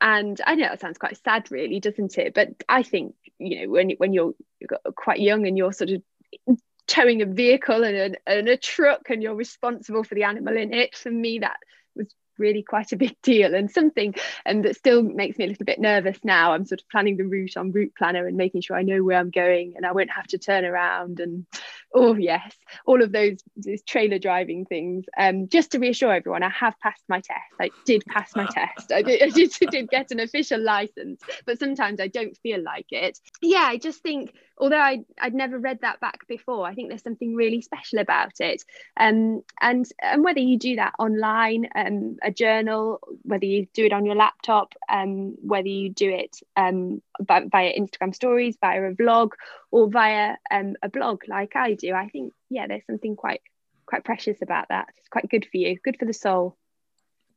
and 0.00 0.38
I 0.46 0.54
know 0.54 0.68
that 0.68 0.80
sounds 0.80 0.98
quite 0.98 1.22
sad 1.24 1.50
really 1.50 1.80
doesn't 1.80 2.18
it? 2.18 2.34
But 2.34 2.50
I 2.68 2.82
think 2.82 3.14
you 3.38 3.62
know 3.62 3.72
when 3.72 3.90
when 3.98 4.12
you're, 4.12 4.34
you're 4.60 4.78
quite 4.94 5.20
young 5.20 5.46
and 5.46 5.56
you're 5.56 5.72
sort 5.72 5.90
of 5.90 6.02
towing 6.86 7.22
a 7.22 7.26
vehicle 7.26 7.84
and 7.84 7.96
a, 7.96 8.30
and 8.30 8.48
a 8.48 8.56
truck 8.56 9.10
and 9.10 9.22
you're 9.22 9.34
responsible 9.34 10.04
for 10.04 10.14
the 10.14 10.24
animal 10.24 10.56
in 10.56 10.72
it. 10.72 10.94
For 10.96 11.10
me 11.10 11.38
that 11.40 11.58
really 12.38 12.62
quite 12.62 12.92
a 12.92 12.96
big 12.96 13.20
deal 13.22 13.54
and 13.54 13.70
something 13.70 14.14
and 14.44 14.64
that 14.64 14.76
still 14.76 15.02
makes 15.02 15.38
me 15.38 15.44
a 15.44 15.48
little 15.48 15.64
bit 15.64 15.78
nervous 15.78 16.18
now. 16.24 16.52
I'm 16.52 16.64
sort 16.64 16.80
of 16.80 16.88
planning 16.88 17.16
the 17.16 17.24
route 17.24 17.56
on 17.56 17.72
route 17.72 17.94
planner 17.96 18.26
and 18.26 18.36
making 18.36 18.62
sure 18.62 18.76
i 18.76 18.82
know 18.82 19.02
where 19.02 19.18
i'm 19.18 19.30
going 19.30 19.74
and 19.76 19.86
i 19.86 19.92
won't 19.92 20.10
have 20.10 20.26
to 20.28 20.38
turn 20.38 20.64
around 20.64 21.20
and 21.20 21.46
oh 21.94 22.14
yes 22.14 22.54
all 22.86 23.02
of 23.02 23.12
those 23.12 23.38
those 23.56 23.82
trailer 23.82 24.18
driving 24.18 24.64
things. 24.64 25.04
Um 25.16 25.48
just 25.48 25.72
to 25.72 25.78
reassure 25.78 26.12
everyone 26.12 26.42
i 26.42 26.48
have 26.48 26.78
passed 26.80 27.04
my 27.08 27.20
test. 27.20 27.40
I 27.60 27.70
did 27.84 28.04
pass 28.06 28.34
my 28.34 28.46
test. 28.46 28.92
I 28.92 29.02
did, 29.02 29.22
I 29.22 29.28
did, 29.28 29.52
did 29.70 29.88
get 29.90 30.10
an 30.10 30.20
official 30.20 30.60
license 30.60 31.20
but 31.46 31.58
sometimes 31.58 32.00
i 32.00 32.08
don't 32.08 32.36
feel 32.38 32.62
like 32.62 32.86
it. 32.90 33.18
Yeah 33.42 33.64
i 33.64 33.78
just 33.78 34.02
think 34.02 34.32
although 34.58 34.78
I, 34.78 35.00
I'd 35.20 35.34
never 35.34 35.58
read 35.58 35.80
that 35.82 36.00
back 36.00 36.26
before, 36.28 36.66
I 36.66 36.74
think 36.74 36.88
there's 36.88 37.02
something 37.02 37.34
really 37.34 37.60
special 37.60 37.98
about 37.98 38.40
it. 38.40 38.62
Um, 38.96 39.42
and, 39.60 39.86
and 40.00 40.22
whether 40.22 40.40
you 40.40 40.58
do 40.58 40.76
that 40.76 40.94
online, 40.98 41.68
um, 41.74 42.16
a 42.24 42.32
journal, 42.32 43.00
whether 43.22 43.44
you 43.44 43.66
do 43.74 43.84
it 43.84 43.92
on 43.92 44.06
your 44.06 44.14
laptop, 44.14 44.72
um, 44.88 45.36
whether 45.42 45.68
you 45.68 45.90
do 45.90 46.10
it 46.10 46.38
um, 46.56 47.02
by, 47.24 47.44
via 47.50 47.78
Instagram 47.78 48.14
stories, 48.14 48.56
via 48.60 48.82
a 48.82 48.94
vlog, 48.94 49.32
or 49.70 49.88
via 49.88 50.36
um, 50.50 50.74
a 50.82 50.88
blog 50.88 51.22
like 51.28 51.54
I 51.54 51.74
do, 51.74 51.92
I 51.92 52.08
think, 52.08 52.32
yeah, 52.50 52.66
there's 52.66 52.86
something 52.86 53.16
quite 53.16 53.42
quite 53.86 54.04
precious 54.04 54.40
about 54.40 54.68
that. 54.70 54.88
It's 54.96 55.08
quite 55.08 55.28
good 55.28 55.46
for 55.50 55.58
you, 55.58 55.78
good 55.84 55.98
for 55.98 56.06
the 56.06 56.14
soul. 56.14 56.56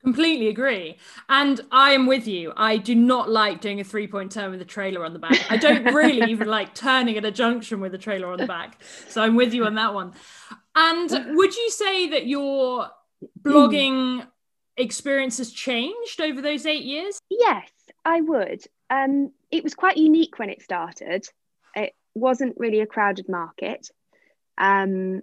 Completely 0.04 0.48
agree. 0.48 0.98
And 1.28 1.60
I 1.72 1.92
am 1.92 2.06
with 2.06 2.28
you. 2.28 2.54
I 2.56 2.78
do 2.78 2.96
not 2.96 3.30
like 3.30 3.62
doing 3.62 3.80
a 3.80 3.84
three 3.84 4.08
point 4.08 4.32
turn 4.32 4.52
with 4.52 4.62
a 4.62 4.66
trailer 4.66 5.04
on 5.04 5.14
the 5.14 5.20
back. 5.20 5.52
I 5.52 5.58
don't 5.58 5.84
really 5.94 6.32
even 6.32 6.48
like 6.48 6.74
turning 6.74 7.18
at 7.18 7.26
a 7.26 7.32
junction 7.32 7.82
with 7.82 7.94
a 7.94 7.98
trailer 7.98 8.32
on 8.32 8.38
the 8.38 8.46
back. 8.46 8.82
So 9.10 9.22
I'm 9.22 9.36
with 9.36 9.54
you 9.54 9.66
on 9.66 9.76
that 9.76 9.94
one. 9.94 10.14
And 10.76 11.10
would 11.36 11.56
you 11.56 11.70
say 11.72 12.10
that 12.10 12.28
your 12.28 12.90
blogging 13.42 14.28
experience 14.78 15.38
has 15.40 15.52
changed 15.52 16.22
over 16.22 16.42
those 16.42 16.66
eight 16.66 16.84
years? 16.84 17.20
Yes, 17.30 17.70
I 18.06 18.22
would. 18.22 18.64
Um, 18.90 19.32
it 19.52 19.64
was 19.64 19.76
quite 19.76 19.98
unique 19.98 20.40
when 20.40 20.50
it 20.50 20.62
started. 20.62 21.28
It 21.76 21.94
wasn't 22.16 22.58
really 22.58 22.80
a 22.82 22.86
crowded 22.86 23.28
market. 23.28 23.90
Um, 24.58 25.22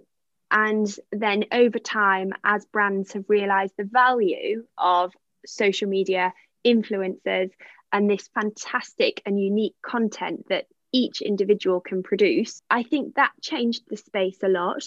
and 0.51 0.87
then 1.11 1.45
over 1.51 1.79
time, 1.79 2.31
as 2.43 2.65
brands 2.65 3.13
have 3.13 3.25
realized 3.27 3.73
the 3.77 3.89
value 3.91 4.65
of 4.77 5.13
social 5.45 5.89
media 5.89 6.33
influencers 6.65 7.51
and 7.91 8.09
this 8.09 8.29
fantastic 8.33 9.21
and 9.25 9.41
unique 9.41 9.75
content 9.85 10.45
that 10.49 10.65
each 10.91 11.21
individual 11.21 11.81
can 11.81 12.03
produce, 12.03 12.61
I 12.69 12.83
think 12.83 13.15
that 13.15 13.31
changed 13.41 13.83
the 13.87 13.97
space 13.97 14.37
a 14.43 14.47
lot. 14.47 14.83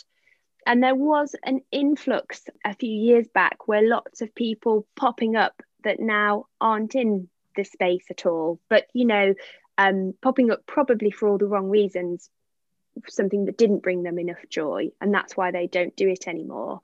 And 0.67 0.83
there 0.83 0.95
was 0.95 1.35
an 1.45 1.61
influx 1.71 2.45
a 2.65 2.75
few 2.75 2.91
years 2.91 3.27
back 3.29 3.67
where 3.67 3.87
lots 3.87 4.21
of 4.21 4.35
people 4.35 4.87
popping 4.97 5.37
up 5.37 5.63
that 5.85 6.01
now 6.01 6.47
aren't 6.61 6.95
in 6.95 7.29
the 7.57 7.65
space 7.65 8.05
at 8.11 8.27
all, 8.27 8.61
but 8.69 8.87
you 8.93 9.07
know, 9.07 9.35
um, 9.79 10.15
popping 10.23 10.51
up 10.51 10.67
probably 10.67 11.11
for 11.11 11.29
all 11.29 11.39
the 11.39 11.47
wrong 11.47 11.69
reasons 11.69 12.31
something 13.09 13.45
that 13.45 13.57
didn't 13.57 13.83
bring 13.83 14.03
them 14.03 14.19
enough 14.19 14.43
joy. 14.51 14.91
And 15.01 15.15
that's 15.15 15.37
why 15.37 15.53
they 15.53 15.69
don't 15.69 15.95
do 15.95 16.09
it 16.09 16.27
anymore. 16.27 16.81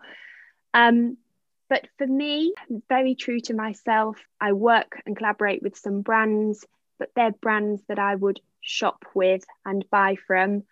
Um, 0.73 1.17
but 1.69 1.89
for 1.99 2.07
me 2.07 2.53
very 2.89 3.15
true 3.15 3.41
to 3.41 3.55
myself 3.55 4.17
i 4.41 4.53
work 4.53 5.01
and 5.07 5.17
collaborate 5.17 5.63
with 5.63 5.77
some 5.77 6.03
brands 6.03 6.65
but 6.99 7.11
they're 7.17 7.33
brands 7.33 7.83
that 7.89 7.99
i 7.99 8.15
would 8.15 8.41
shop 8.61 9.05
with 9.15 9.45
and 9.65 9.85
buy 9.91 10.17
from 10.27 10.63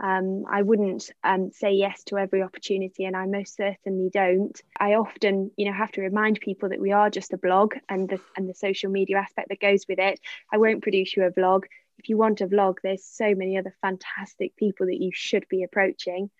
um, 0.00 0.44
I 0.50 0.62
wouldn't 0.62 1.10
um, 1.22 1.50
say 1.52 1.72
yes 1.72 2.02
to 2.04 2.18
every 2.18 2.42
opportunity, 2.42 3.04
and 3.04 3.16
I 3.16 3.26
most 3.26 3.56
certainly 3.56 4.10
don't. 4.12 4.60
I 4.78 4.94
often, 4.94 5.50
you 5.56 5.66
know, 5.66 5.72
have 5.72 5.92
to 5.92 6.00
remind 6.00 6.40
people 6.40 6.70
that 6.70 6.80
we 6.80 6.92
are 6.92 7.10
just 7.10 7.32
a 7.32 7.38
blog, 7.38 7.74
and 7.88 8.08
the 8.08 8.20
and 8.36 8.48
the 8.48 8.54
social 8.54 8.90
media 8.90 9.18
aspect 9.18 9.48
that 9.50 9.60
goes 9.60 9.84
with 9.88 9.98
it. 9.98 10.20
I 10.52 10.58
won't 10.58 10.82
produce 10.82 11.16
you 11.16 11.24
a 11.24 11.30
vlog 11.30 11.64
if 12.02 12.08
you 12.08 12.16
want 12.16 12.40
a 12.40 12.46
vlog, 12.46 12.78
there's 12.82 13.04
so 13.04 13.34
many 13.34 13.56
other 13.56 13.74
fantastic 13.80 14.56
people 14.56 14.86
that 14.86 15.00
you 15.00 15.10
should 15.12 15.46
be 15.48 15.62
approaching. 15.62 16.30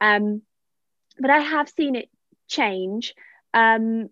Um, 0.00 0.42
but 1.18 1.30
I 1.30 1.38
have 1.38 1.68
seen 1.68 1.94
it 1.94 2.08
change. 2.48 3.14
Um, 3.52 4.10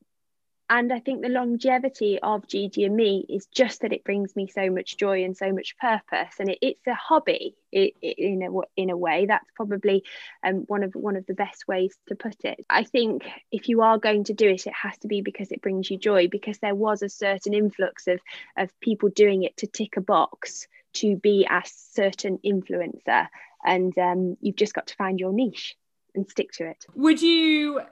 and 0.72 0.90
I 0.90 1.00
think 1.00 1.20
the 1.20 1.28
longevity 1.28 2.18
of 2.22 2.48
Gigi 2.48 2.84
and 2.84 2.96
me 2.96 3.26
is 3.28 3.44
just 3.44 3.82
that 3.82 3.92
it 3.92 4.04
brings 4.04 4.34
me 4.34 4.46
so 4.48 4.70
much 4.70 4.96
joy 4.96 5.22
and 5.22 5.36
so 5.36 5.52
much 5.52 5.76
purpose, 5.76 6.36
and 6.38 6.48
it, 6.48 6.58
it's 6.62 6.86
a 6.86 6.94
hobby 6.94 7.54
it, 7.70 7.92
it, 8.00 8.18
in 8.18 8.42
a 8.42 8.50
in 8.74 8.88
a 8.88 8.96
way. 8.96 9.26
That's 9.26 9.50
probably 9.54 10.02
um, 10.42 10.64
one 10.68 10.82
of 10.82 10.94
one 10.94 11.16
of 11.16 11.26
the 11.26 11.34
best 11.34 11.68
ways 11.68 11.94
to 12.08 12.14
put 12.14 12.36
it. 12.44 12.64
I 12.70 12.84
think 12.84 13.22
if 13.50 13.68
you 13.68 13.82
are 13.82 13.98
going 13.98 14.24
to 14.24 14.32
do 14.32 14.48
it, 14.48 14.66
it 14.66 14.72
has 14.72 14.96
to 15.00 15.08
be 15.08 15.20
because 15.20 15.52
it 15.52 15.60
brings 15.60 15.90
you 15.90 15.98
joy. 15.98 16.28
Because 16.28 16.58
there 16.60 16.74
was 16.74 17.02
a 17.02 17.10
certain 17.10 17.52
influx 17.52 18.06
of 18.06 18.20
of 18.56 18.70
people 18.80 19.10
doing 19.10 19.42
it 19.42 19.58
to 19.58 19.66
tick 19.66 19.98
a 19.98 20.00
box 20.00 20.66
to 20.94 21.16
be 21.16 21.46
a 21.50 21.62
certain 21.66 22.38
influencer, 22.38 23.28
and 23.62 23.96
um, 23.98 24.38
you've 24.40 24.56
just 24.56 24.72
got 24.72 24.86
to 24.86 24.96
find 24.96 25.20
your 25.20 25.34
niche 25.34 25.76
and 26.14 26.26
stick 26.30 26.50
to 26.52 26.66
it. 26.66 26.86
Would 26.94 27.20
you 27.20 27.82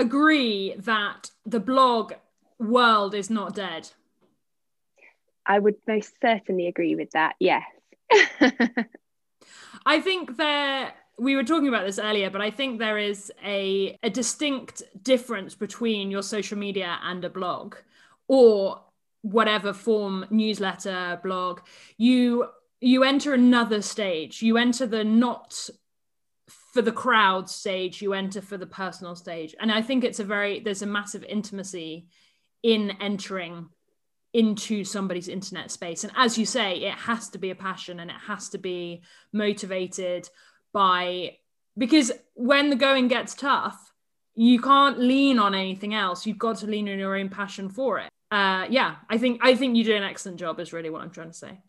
agree 0.00 0.74
that 0.78 1.30
the 1.46 1.60
blog 1.60 2.14
world 2.58 3.14
is 3.14 3.30
not 3.30 3.54
dead? 3.54 3.90
I 5.46 5.58
would 5.58 5.76
most 5.86 6.12
certainly 6.20 6.66
agree 6.66 6.94
with 6.94 7.10
that, 7.12 7.34
yes. 7.38 7.62
I 9.86 10.00
think 10.00 10.36
there 10.36 10.92
we 11.18 11.36
were 11.36 11.44
talking 11.44 11.68
about 11.68 11.84
this 11.84 11.98
earlier, 11.98 12.30
but 12.30 12.40
I 12.40 12.50
think 12.50 12.78
there 12.78 12.96
is 12.96 13.30
a, 13.44 13.98
a 14.02 14.08
distinct 14.08 14.82
difference 15.02 15.54
between 15.54 16.10
your 16.10 16.22
social 16.22 16.56
media 16.56 16.98
and 17.02 17.24
a 17.24 17.30
blog 17.30 17.76
or 18.26 18.80
whatever 19.22 19.72
form 19.72 20.24
newsletter 20.30 21.20
blog 21.22 21.60
you 21.98 22.46
you 22.80 23.04
enter 23.04 23.34
another 23.34 23.82
stage 23.82 24.40
you 24.40 24.56
enter 24.56 24.86
the 24.86 25.04
not 25.04 25.68
for 26.72 26.82
the 26.82 26.92
crowd 26.92 27.50
stage 27.50 28.00
you 28.00 28.14
enter 28.14 28.40
for 28.40 28.56
the 28.56 28.66
personal 28.66 29.16
stage. 29.16 29.54
And 29.58 29.72
i 29.72 29.82
think 29.82 30.04
it's 30.04 30.20
a 30.20 30.24
very 30.24 30.60
there's 30.60 30.82
a 30.82 30.86
massive 30.86 31.24
intimacy 31.24 32.06
in 32.62 32.92
entering 33.00 33.68
into 34.32 34.84
somebody's 34.84 35.28
internet 35.28 35.70
space. 35.70 36.04
And 36.04 36.12
as 36.16 36.38
you 36.38 36.46
say 36.46 36.76
it 36.76 36.94
has 36.94 37.28
to 37.30 37.38
be 37.38 37.50
a 37.50 37.54
passion 37.54 38.00
and 38.00 38.10
it 38.10 38.16
has 38.26 38.50
to 38.50 38.58
be 38.58 39.02
motivated 39.32 40.28
by 40.72 41.36
because 41.76 42.12
when 42.34 42.70
the 42.70 42.76
going 42.76 43.08
gets 43.08 43.34
tough 43.34 43.92
you 44.36 44.60
can't 44.60 44.98
lean 44.98 45.38
on 45.38 45.54
anything 45.54 45.92
else. 45.92 46.24
You've 46.24 46.38
got 46.38 46.58
to 46.58 46.66
lean 46.66 46.88
on 46.88 46.98
your 46.98 47.16
own 47.16 47.28
passion 47.28 47.68
for 47.68 47.98
it. 47.98 48.10
Uh 48.30 48.66
yeah 48.70 48.96
i 49.08 49.18
think 49.18 49.40
i 49.42 49.56
think 49.56 49.76
you 49.76 49.82
do 49.82 49.96
an 49.96 50.04
excellent 50.04 50.38
job 50.38 50.60
is 50.60 50.72
really 50.72 50.90
what 50.90 51.02
i'm 51.02 51.10
trying 51.10 51.32
to 51.32 51.36
say. 51.36 51.60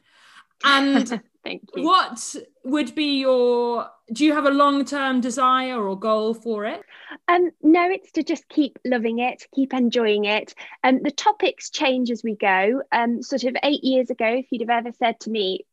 And 0.64 1.22
Thank 1.44 1.64
you. 1.76 1.84
What 1.84 2.36
would 2.64 2.94
be 2.94 3.20
your 3.20 3.90
do 4.14 4.26
you 4.26 4.34
have 4.34 4.46
a 4.46 4.52
long-term 4.52 5.22
desire 5.22 5.82
or 5.82 5.98
goal 5.98 6.34
for 6.34 6.66
it? 6.66 6.82
Um 7.28 7.52
no, 7.62 7.90
it's 7.90 8.12
to 8.14 8.24
just 8.24 8.48
keep 8.48 8.78
loving 8.86 9.20
it, 9.20 9.48
keep 9.54 9.74
enjoying 9.74 10.26
it. 10.26 10.54
And 10.84 10.98
um, 10.98 11.04
the 11.04 11.12
topics 11.12 11.70
change 11.70 12.12
as 12.12 12.24
we 12.24 12.36
go. 12.36 12.84
Um 12.92 13.24
sort 13.24 13.44
of 13.44 13.56
8 13.64 13.84
years 13.84 14.10
ago 14.10 14.28
if 14.28 14.48
you'd 14.52 14.62
have 14.62 14.86
ever 14.86 14.92
said 15.00 15.20
to 15.22 15.32
me 15.32 15.66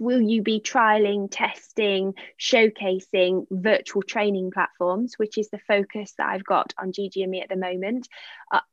will 0.00 0.20
you 0.20 0.42
be 0.42 0.60
trialing, 0.60 1.28
testing, 1.30 2.14
showcasing 2.38 3.46
virtual 3.50 4.02
training 4.02 4.50
platforms, 4.50 5.14
which 5.16 5.38
is 5.38 5.48
the 5.50 5.60
focus 5.66 6.14
that 6.18 6.28
I've 6.28 6.44
got 6.44 6.74
on 6.78 6.92
GGME 6.92 7.42
at 7.42 7.48
the 7.48 7.56
moment? 7.56 8.08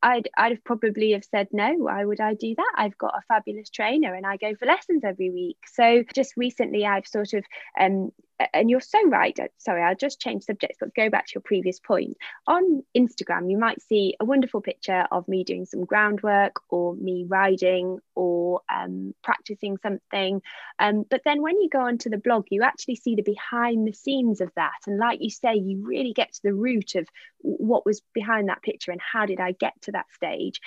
I'd 0.01 0.29
I'd 0.37 0.53
have 0.53 0.63
probably 0.63 1.11
have 1.11 1.25
said 1.25 1.47
no. 1.51 1.73
Why 1.73 2.05
would 2.05 2.21
I 2.21 2.33
do 2.33 2.55
that? 2.55 2.71
I've 2.77 2.97
got 2.97 3.15
a 3.17 3.21
fabulous 3.27 3.69
trainer 3.69 4.13
and 4.13 4.25
I 4.25 4.37
go 4.37 4.55
for 4.55 4.65
lessons 4.65 5.03
every 5.03 5.29
week. 5.29 5.57
So 5.73 6.03
just 6.13 6.33
recently, 6.37 6.85
I've 6.85 7.07
sort 7.07 7.33
of 7.33 7.43
um, 7.79 8.11
and 8.53 8.69
you're 8.69 8.81
so 8.81 9.07
right. 9.07 9.37
Uh, 9.39 9.47
sorry, 9.57 9.81
I'll 9.81 9.95
just 9.95 10.19
change 10.19 10.43
subjects, 10.43 10.77
but 10.79 10.93
go 10.93 11.09
back 11.09 11.27
to 11.27 11.31
your 11.35 11.41
previous 11.41 11.79
point. 11.79 12.17
On 12.47 12.83
Instagram, 12.97 13.49
you 13.49 13.57
might 13.57 13.81
see 13.81 14.15
a 14.19 14.25
wonderful 14.25 14.61
picture 14.61 15.05
of 15.11 15.27
me 15.27 15.43
doing 15.43 15.65
some 15.65 15.85
groundwork 15.85 16.55
or 16.69 16.95
me 16.95 17.25
riding 17.27 17.99
or 18.13 18.61
um, 18.73 19.13
practicing 19.23 19.77
something. 19.77 20.41
Um, 20.79 21.05
but 21.09 21.21
then 21.23 21.41
when 21.41 21.59
you 21.61 21.69
go 21.69 21.79
onto 21.79 22.09
the 22.09 22.17
blog, 22.17 22.45
you 22.49 22.63
actually 22.63 22.95
see 22.95 23.15
the 23.15 23.23
behind 23.23 23.87
the 23.87 23.93
scenes 23.93 24.41
of 24.41 24.51
that. 24.55 24.79
And 24.85 24.99
like 24.99 25.19
you 25.21 25.29
say, 25.29 25.55
you 25.55 25.85
really 25.85 26.13
get 26.13 26.33
to 26.33 26.41
the 26.43 26.53
root 26.53 26.95
of 26.95 27.07
what 27.39 27.85
was 27.85 28.01
behind 28.13 28.49
that 28.49 28.63
picture 28.63 28.91
and 28.91 29.01
how 29.01 29.25
did 29.25 29.39
I 29.39 29.53
get 29.53 29.64
to 29.81 29.91
that 29.93 30.05
stage. 30.13 30.61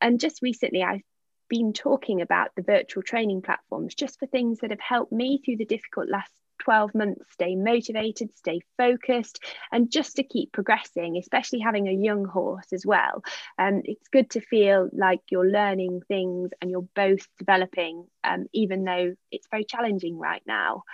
And 0.00 0.20
just 0.20 0.42
recently, 0.42 0.82
I've 0.82 1.02
been 1.48 1.72
talking 1.72 2.20
about 2.20 2.50
the 2.56 2.62
virtual 2.62 3.02
training 3.02 3.42
platforms 3.42 3.94
just 3.94 4.18
for 4.18 4.26
things 4.26 4.60
that 4.60 4.70
have 4.70 4.80
helped 4.80 5.12
me 5.12 5.40
through 5.44 5.56
the 5.56 5.64
difficult 5.64 6.08
last 6.08 6.32
12 6.60 6.94
months, 6.94 7.24
stay 7.32 7.56
motivated, 7.56 8.34
stay 8.36 8.60
focused, 8.76 9.42
and 9.72 9.90
just 9.90 10.16
to 10.16 10.22
keep 10.22 10.52
progressing, 10.52 11.16
especially 11.16 11.60
having 11.60 11.88
a 11.88 11.92
young 11.92 12.24
horse 12.24 12.72
as 12.72 12.86
well. 12.86 13.22
Um, 13.58 13.82
it's 13.84 14.08
good 14.08 14.30
to 14.30 14.40
feel 14.40 14.88
like 14.92 15.20
you're 15.30 15.48
learning 15.48 16.02
things 16.08 16.50
and 16.60 16.70
you're 16.70 16.88
both 16.94 17.26
developing, 17.38 18.06
um, 18.22 18.46
even 18.52 18.84
though 18.84 19.14
it's 19.30 19.48
very 19.50 19.64
challenging 19.64 20.18
right 20.18 20.42
now. 20.46 20.84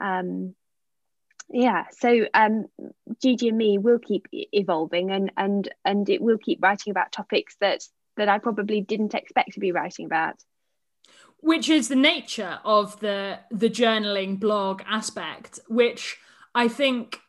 Um, 0.00 0.54
yeah 1.50 1.84
so 1.98 2.26
um 2.34 2.66
gigi 3.20 3.48
and 3.48 3.58
me 3.58 3.78
will 3.78 3.98
keep 3.98 4.26
evolving 4.32 5.10
and 5.10 5.30
and 5.36 5.68
and 5.84 6.08
it 6.08 6.20
will 6.20 6.38
keep 6.38 6.62
writing 6.62 6.90
about 6.90 7.12
topics 7.12 7.56
that 7.60 7.82
that 8.16 8.28
i 8.28 8.38
probably 8.38 8.80
didn't 8.80 9.14
expect 9.14 9.52
to 9.52 9.60
be 9.60 9.72
writing 9.72 10.06
about. 10.06 10.36
Which 11.40 11.68
is 11.68 11.88
the 11.88 11.96
nature 11.96 12.58
of 12.64 12.98
the 13.00 13.40
the 13.50 13.68
journaling 13.68 14.40
blog 14.40 14.82
aspect 14.88 15.60
which 15.68 16.16
i 16.54 16.68
think 16.68 17.20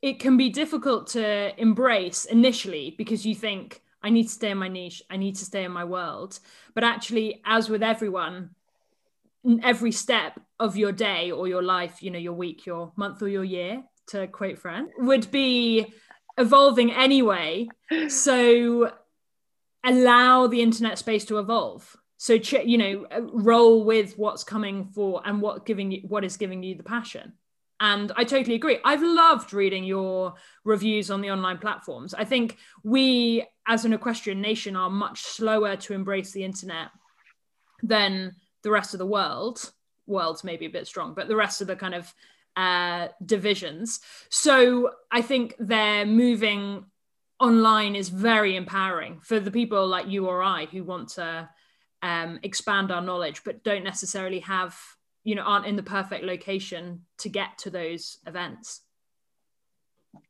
it 0.00 0.18
can 0.18 0.38
be 0.38 0.48
difficult 0.48 1.08
to 1.08 1.60
embrace 1.60 2.24
initially 2.24 2.94
because 2.96 3.26
you 3.26 3.34
think 3.34 3.82
i 4.02 4.08
need 4.08 4.24
to 4.24 4.30
stay 4.30 4.50
in 4.50 4.58
my 4.58 4.68
niche 4.68 5.02
i 5.10 5.16
need 5.18 5.36
to 5.36 5.44
stay 5.44 5.64
in 5.64 5.72
my 5.72 5.84
world. 5.84 6.38
But 6.74 6.84
actually 6.84 7.42
as 7.44 7.68
with 7.68 7.82
everyone 7.82 8.54
every 9.62 9.92
step 9.92 10.40
of 10.60 10.76
your 10.76 10.92
day 10.92 11.32
or 11.32 11.48
your 11.48 11.62
life 11.62 12.02
you 12.02 12.10
know 12.10 12.18
your 12.18 12.34
week 12.34 12.66
your 12.66 12.92
month 12.96 13.20
or 13.22 13.28
your 13.28 13.44
year 13.44 13.82
to 14.10 14.26
quote 14.28 14.58
fran 14.58 14.88
would 14.98 15.30
be 15.30 15.92
evolving 16.38 16.92
anyway. 16.92 17.68
So 18.08 18.92
allow 19.84 20.46
the 20.46 20.62
internet 20.62 20.96
space 20.96 21.24
to 21.24 21.38
evolve. 21.38 21.96
So 22.18 22.34
you 22.34 22.78
know 22.78 23.06
uh, 23.10 23.22
roll 23.22 23.84
with 23.84 24.16
what's 24.16 24.44
coming 24.44 24.84
for 24.94 25.22
and 25.24 25.42
what 25.42 25.66
giving 25.66 25.90
you 25.90 26.02
what 26.06 26.24
is 26.24 26.36
giving 26.36 26.62
you 26.62 26.76
the 26.76 26.84
passion. 26.84 27.32
And 27.80 28.12
i 28.14 28.24
totally 28.24 28.54
agree. 28.54 28.78
I've 28.84 29.02
loved 29.02 29.52
reading 29.52 29.82
your 29.82 30.34
reviews 30.64 31.10
on 31.10 31.20
the 31.20 31.30
online 31.30 31.58
platforms. 31.58 32.14
I 32.14 32.24
think 32.24 32.58
we 32.84 33.44
as 33.66 33.84
an 33.84 33.92
equestrian 33.92 34.40
nation 34.40 34.76
are 34.76 34.90
much 34.90 35.22
slower 35.22 35.74
to 35.76 35.94
embrace 35.94 36.30
the 36.30 36.44
internet 36.44 36.88
than 37.82 38.36
the 38.62 38.70
rest 38.70 38.94
of 38.94 38.98
the 38.98 39.06
world 39.06 39.72
world's 40.10 40.44
maybe 40.44 40.66
a 40.66 40.70
bit 40.70 40.86
strong 40.86 41.14
but 41.14 41.28
the 41.28 41.36
rest 41.36 41.60
of 41.60 41.66
the 41.66 41.76
kind 41.76 41.94
of 41.94 42.14
uh, 42.56 43.08
divisions 43.24 44.00
so 44.28 44.90
i 45.10 45.22
think 45.22 45.54
they're 45.58 46.04
moving 46.04 46.84
online 47.38 47.94
is 47.94 48.10
very 48.10 48.56
empowering 48.56 49.18
for 49.22 49.40
the 49.40 49.50
people 49.50 49.86
like 49.86 50.08
you 50.08 50.26
or 50.26 50.42
i 50.42 50.66
who 50.66 50.84
want 50.84 51.08
to 51.08 51.48
um, 52.02 52.38
expand 52.42 52.90
our 52.90 53.02
knowledge, 53.02 53.42
but 53.44 53.62
don't 53.62 53.84
necessarily 53.84 54.40
have, 54.40 54.76
you 55.24 55.34
know, 55.34 55.42
aren't 55.42 55.66
in 55.66 55.76
the 55.76 55.82
perfect 55.82 56.24
location 56.24 57.04
to 57.18 57.28
get 57.28 57.58
to 57.58 57.70
those 57.70 58.18
events. 58.26 58.82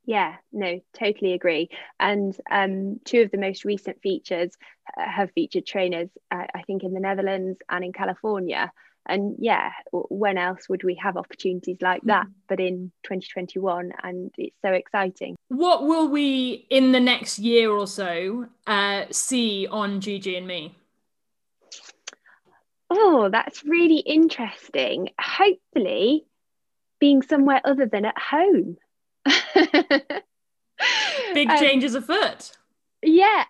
Yeah, 0.04 0.36
no, 0.52 0.80
totally 0.98 1.32
agree. 1.32 1.70
And 1.98 2.36
um, 2.50 3.00
two 3.04 3.22
of 3.22 3.30
the 3.30 3.38
most 3.38 3.64
recent 3.64 4.02
features 4.02 4.56
uh, 4.98 5.08
have 5.08 5.30
featured 5.32 5.66
trainers, 5.66 6.10
uh, 6.30 6.46
I 6.54 6.62
think, 6.62 6.82
in 6.82 6.92
the 6.92 7.00
Netherlands 7.00 7.60
and 7.68 7.84
in 7.84 7.92
California. 7.92 8.72
And 9.06 9.36
yeah, 9.38 9.70
when 9.92 10.38
else 10.38 10.68
would 10.68 10.84
we 10.84 10.94
have 10.96 11.16
opportunities 11.16 11.78
like 11.80 12.02
that 12.04 12.26
mm. 12.26 12.32
but 12.48 12.60
in 12.60 12.92
2021? 13.04 13.92
And 14.02 14.30
it's 14.36 14.56
so 14.62 14.72
exciting. 14.72 15.36
What 15.48 15.84
will 15.84 16.08
we 16.08 16.66
in 16.70 16.92
the 16.92 17.00
next 17.00 17.38
year 17.38 17.70
or 17.70 17.86
so 17.86 18.46
uh, 18.66 19.04
see 19.10 19.66
on 19.70 20.00
Gigi 20.00 20.36
and 20.36 20.46
me? 20.46 20.76
Oh, 22.90 23.28
that's 23.30 23.64
really 23.64 23.98
interesting. 23.98 25.10
Hopefully, 25.20 26.24
being 26.98 27.22
somewhere 27.22 27.60
other 27.64 27.86
than 27.86 28.04
at 28.04 28.18
home. 28.18 28.76
Big 31.34 31.48
um, 31.48 31.58
changes 31.58 31.94
afoot. 31.94 32.52
Yeah, 33.02 33.44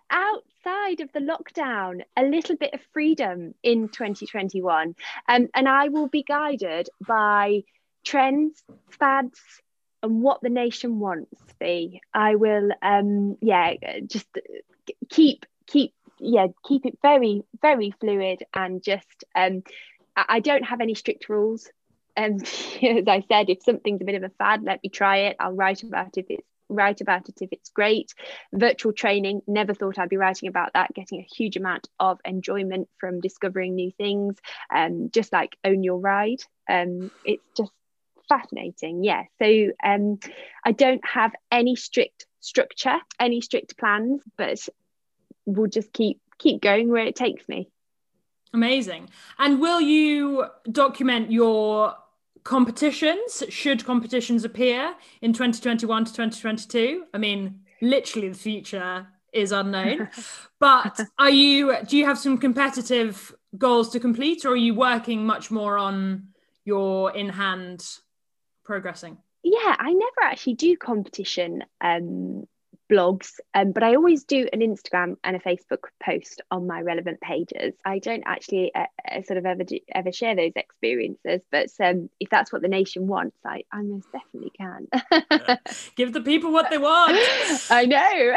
outside 0.61 1.01
of 1.01 1.13
the 1.13 1.21
lockdown, 1.21 2.03
a 2.17 2.23
little 2.23 2.57
bit 2.57 2.75
of 2.75 2.81
freedom 2.93 3.55
in 3.63 3.89
2021. 3.89 4.95
Um, 5.29 5.49
and 5.55 5.69
I 5.69 5.89
will 5.89 6.09
be 6.09 6.23
guided 6.23 6.89
by 7.07 7.63
trends, 8.05 8.63
fads, 8.91 9.41
and 10.03 10.23
what 10.23 10.41
the 10.41 10.49
nation 10.49 10.99
wants. 10.99 11.37
Be 11.59 12.01
I 12.15 12.37
will, 12.37 12.71
um, 12.81 13.37
yeah, 13.43 13.75
just 14.07 14.27
keep 15.11 15.45
keep 15.67 15.93
yeah 16.19 16.47
keep 16.67 16.87
it 16.87 16.99
very 17.03 17.43
very 17.63 17.93
fluid 18.01 18.43
and 18.53 18.83
just 18.83 19.25
um 19.35 19.63
I 20.17 20.41
don't 20.41 20.65
have 20.65 20.81
any 20.81 20.95
strict 20.95 21.29
rules 21.29 21.71
and 22.17 22.43
as 22.83 23.07
I 23.07 23.25
said 23.29 23.51
if 23.51 23.63
something's 23.63 24.01
a 24.01 24.05
bit 24.05 24.17
of 24.17 24.25
a 24.25 24.31
fad 24.31 24.63
let 24.63 24.83
me 24.83 24.89
try 24.89 25.19
it 25.29 25.37
I'll 25.39 25.53
write 25.53 25.83
about 25.83 26.19
if 26.19 26.27
it's 26.29 26.50
write 26.71 27.01
about 27.01 27.29
it 27.29 27.39
if 27.41 27.51
it's 27.53 27.71
great 27.71 28.15
virtual 28.53 28.93
training 28.93 29.43
never 29.47 29.75
thought 29.75 29.99
I'd 29.99 30.09
be 30.09 30.17
writing 30.17 30.49
about 30.49 30.73
that 30.75 30.95
getting 30.95 31.21
a 31.21 31.35
huge 31.35 31.57
amount 31.57 31.89
of 31.99 32.19
enjoyment 32.25 32.89
from 32.99 33.21
discovering 33.21 33.75
new 33.75 33.91
things 33.91 34.37
um 34.75 35.11
just 35.13 35.33
like 35.33 35.57
own 35.65 35.83
your 35.83 35.99
ride 35.99 36.43
um 36.69 37.11
it's 37.25 37.45
just 37.57 37.73
fascinating 38.29 39.03
yeah 39.03 39.25
so 39.43 39.71
um 39.85 40.19
I 40.65 40.73
don't 40.73 41.05
have 41.05 41.33
any 41.51 41.77
strict 41.77 42.27
structure 42.41 42.97
any 43.19 43.41
strict 43.41 43.77
plans 43.77 44.23
but 44.39 44.61
we'll 45.47 45.67
just 45.67 45.93
keep 45.93 46.21
keep 46.41 46.61
going 46.61 46.89
where 46.91 47.05
it 47.05 47.15
takes 47.15 47.49
me. 47.49 47.69
Amazing. 48.53 49.11
And 49.39 49.61
will 49.61 49.81
you 49.81 50.47
document 50.71 51.31
your 51.31 51.95
competitions 52.45 53.43
should 53.49 53.85
competitions 53.85 54.45
appear 54.45 54.95
in 55.23 55.33
2021 55.33 56.05
to 56.05 56.11
2022? 56.13 57.05
I 57.13 57.19
mean, 57.19 57.61
literally 57.81 58.29
the 58.29 58.39
future 58.39 59.07
is 59.33 59.53
unknown. 59.53 60.09
but 60.61 61.01
are 61.19 61.31
you 61.31 61.77
do 61.87 61.97
you 61.97 62.05
have 62.07 62.19
some 62.19 62.39
competitive 62.39 63.35
goals 63.57 63.91
to 63.91 64.01
complete 64.01 64.45
or 64.45 64.51
are 64.51 64.57
you 64.57 64.75
working 64.75 65.27
much 65.27 65.51
more 65.51 65.79
on 65.79 66.29
your 66.65 67.13
in 67.13 67.29
hand 67.29 67.85
progressing? 68.65 69.19
Yeah, 69.43 69.77
I 69.79 69.93
never 69.93 70.23
actually 70.23 70.55
do 70.55 70.77
competition 70.77 71.65
um 71.81 72.47
blogs, 72.91 73.39
um, 73.55 73.73
but 73.73 73.83
I 73.83 73.95
always 73.95 74.25
do 74.25 74.49
an 74.53 74.61
Instagram 74.61 75.17
and 75.25 75.37
a 75.37 75.39
Facebook 75.39 75.85
post 76.03 76.43
on 76.51 76.67
my 76.67 76.81
relevant 76.81 77.21
pages. 77.21 77.75
I 77.85 77.99
don't 77.99 78.25
actually 78.27 78.75
uh, 78.75 78.87
uh, 79.11 79.23
sort 79.23 79.39
of 79.39 79.47
ever 79.47 79.65
do, 79.65 79.79
ever 79.95 80.13
share 80.13 80.35
those 80.35 80.53
experiences, 80.57 81.41
but 81.51 81.69
um, 81.81 82.11
if 82.19 82.29
that's 82.31 82.53
what 82.53 82.63
the 82.63 82.69
nation 82.69 83.07
wants, 83.07 83.37
I, 83.45 83.63
I 83.73 83.83
most 83.83 84.09
definitely 84.13 84.53
can. 84.59 84.89
Give 85.97 86.13
the 86.13 86.21
people 86.21 86.53
what 86.53 86.71
they 86.71 86.79
want. 86.79 87.13
I 87.71 87.87
know. 87.87 88.35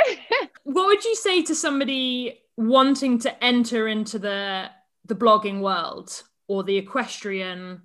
what 0.64 0.88
would 0.88 1.04
you 1.04 1.16
say 1.16 1.42
to 1.44 1.56
somebody 1.56 2.40
wanting 2.56 3.20
to 3.20 3.44
enter 3.44 3.88
into 3.88 4.20
the 4.20 4.70
the 5.06 5.16
blogging 5.16 5.60
world 5.60 6.24
or 6.48 6.64
the 6.64 6.78
equestrian 6.78 7.82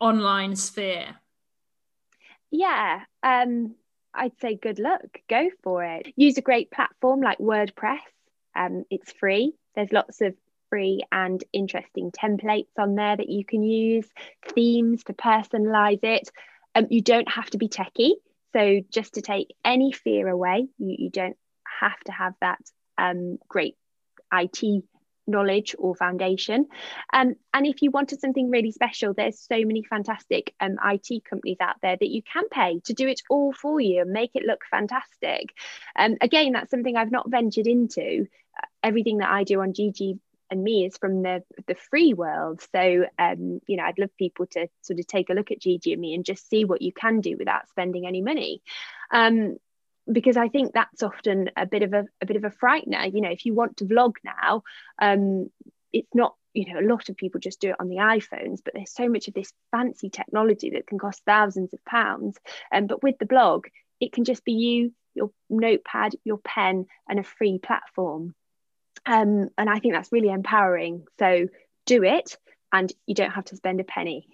online 0.00 0.54
sphere? 0.54 1.16
Yeah. 2.50 3.00
Um, 3.22 3.74
I'd 4.14 4.38
say 4.40 4.56
good 4.56 4.78
luck, 4.78 5.20
go 5.28 5.50
for 5.62 5.84
it. 5.84 6.12
Use 6.16 6.38
a 6.38 6.42
great 6.42 6.70
platform 6.70 7.20
like 7.20 7.38
WordPress. 7.38 8.00
Um, 8.56 8.84
it's 8.90 9.12
free. 9.12 9.54
There's 9.74 9.92
lots 9.92 10.20
of 10.20 10.34
free 10.70 11.02
and 11.12 11.42
interesting 11.52 12.10
templates 12.10 12.66
on 12.78 12.94
there 12.94 13.16
that 13.16 13.28
you 13.28 13.44
can 13.44 13.62
use, 13.62 14.06
themes 14.54 15.04
to 15.04 15.12
personalize 15.12 16.02
it. 16.02 16.28
Um, 16.74 16.86
you 16.90 17.00
don't 17.00 17.30
have 17.30 17.48
to 17.50 17.58
be 17.58 17.68
techie. 17.68 18.14
So, 18.54 18.80
just 18.90 19.14
to 19.14 19.22
take 19.22 19.54
any 19.64 19.92
fear 19.92 20.26
away, 20.28 20.68
you, 20.78 20.96
you 20.98 21.10
don't 21.10 21.36
have 21.80 21.98
to 22.06 22.12
have 22.12 22.34
that 22.40 22.58
um, 22.96 23.38
great 23.46 23.76
IT 24.32 24.84
knowledge 25.28 25.76
or 25.78 25.94
foundation. 25.94 26.66
Um, 27.12 27.34
and 27.54 27.66
if 27.66 27.82
you 27.82 27.90
wanted 27.90 28.20
something 28.20 28.50
really 28.50 28.72
special, 28.72 29.14
there's 29.14 29.38
so 29.38 29.58
many 29.58 29.82
fantastic 29.82 30.54
um, 30.60 30.76
IT 30.84 31.24
companies 31.24 31.58
out 31.60 31.76
there 31.82 31.96
that 31.96 32.08
you 32.08 32.22
can 32.22 32.48
pay 32.48 32.80
to 32.86 32.94
do 32.94 33.06
it 33.06 33.20
all 33.30 33.52
for 33.52 33.80
you 33.80 34.00
and 34.02 34.10
make 34.10 34.32
it 34.34 34.44
look 34.44 34.62
fantastic. 34.70 35.54
Um, 35.96 36.16
again, 36.20 36.52
that's 36.52 36.70
something 36.70 36.96
I've 36.96 37.12
not 37.12 37.30
ventured 37.30 37.66
into. 37.66 38.26
Everything 38.82 39.18
that 39.18 39.30
I 39.30 39.44
do 39.44 39.60
on 39.60 39.72
GG 39.72 40.18
and 40.50 40.62
me 40.62 40.86
is 40.86 40.96
from 40.96 41.22
the 41.22 41.42
the 41.66 41.74
free 41.74 42.14
world. 42.14 42.64
So 42.72 43.04
um, 43.18 43.60
you 43.66 43.76
know, 43.76 43.84
I'd 43.84 43.98
love 43.98 44.16
people 44.16 44.46
to 44.52 44.68
sort 44.82 44.98
of 44.98 45.06
take 45.06 45.30
a 45.30 45.34
look 45.34 45.50
at 45.50 45.60
GG 45.60 45.92
and 45.92 46.00
me 46.00 46.14
and 46.14 46.24
just 46.24 46.48
see 46.48 46.64
what 46.64 46.82
you 46.82 46.92
can 46.92 47.20
do 47.20 47.36
without 47.38 47.68
spending 47.68 48.06
any 48.06 48.22
money. 48.22 48.62
Um, 49.10 49.58
because 50.10 50.36
I 50.36 50.48
think 50.48 50.72
that's 50.72 51.02
often 51.02 51.50
a 51.56 51.66
bit 51.66 51.82
of 51.82 51.92
a, 51.92 52.06
a 52.20 52.26
bit 52.26 52.36
of 52.36 52.44
a 52.44 52.50
frightener. 52.50 53.12
You 53.12 53.20
know, 53.20 53.30
if 53.30 53.44
you 53.44 53.54
want 53.54 53.78
to 53.78 53.84
vlog 53.84 54.14
now, 54.24 54.62
um, 55.00 55.50
it's 55.92 56.14
not 56.14 56.34
you 56.54 56.72
know 56.72 56.80
a 56.80 56.88
lot 56.88 57.08
of 57.08 57.16
people 57.16 57.40
just 57.40 57.60
do 57.60 57.70
it 57.70 57.76
on 57.78 57.88
the 57.88 57.96
iPhones, 57.96 58.60
but 58.64 58.74
there's 58.74 58.92
so 58.92 59.08
much 59.08 59.28
of 59.28 59.34
this 59.34 59.52
fancy 59.70 60.10
technology 60.10 60.70
that 60.70 60.86
can 60.86 60.98
cost 60.98 61.22
thousands 61.24 61.72
of 61.72 61.84
pounds. 61.84 62.38
Um, 62.72 62.86
but 62.86 63.02
with 63.02 63.18
the 63.18 63.26
blog, 63.26 63.66
it 64.00 64.12
can 64.12 64.24
just 64.24 64.44
be 64.44 64.52
you, 64.52 64.94
your 65.14 65.30
notepad, 65.50 66.14
your 66.24 66.38
pen, 66.38 66.86
and 67.08 67.18
a 67.18 67.24
free 67.24 67.58
platform. 67.58 68.34
Um, 69.06 69.48
and 69.56 69.70
I 69.70 69.78
think 69.78 69.94
that's 69.94 70.12
really 70.12 70.30
empowering. 70.30 71.04
So 71.18 71.48
do 71.86 72.02
it, 72.02 72.36
and 72.72 72.92
you 73.06 73.14
don't 73.14 73.30
have 73.30 73.46
to 73.46 73.56
spend 73.56 73.80
a 73.80 73.84
penny. 73.84 74.28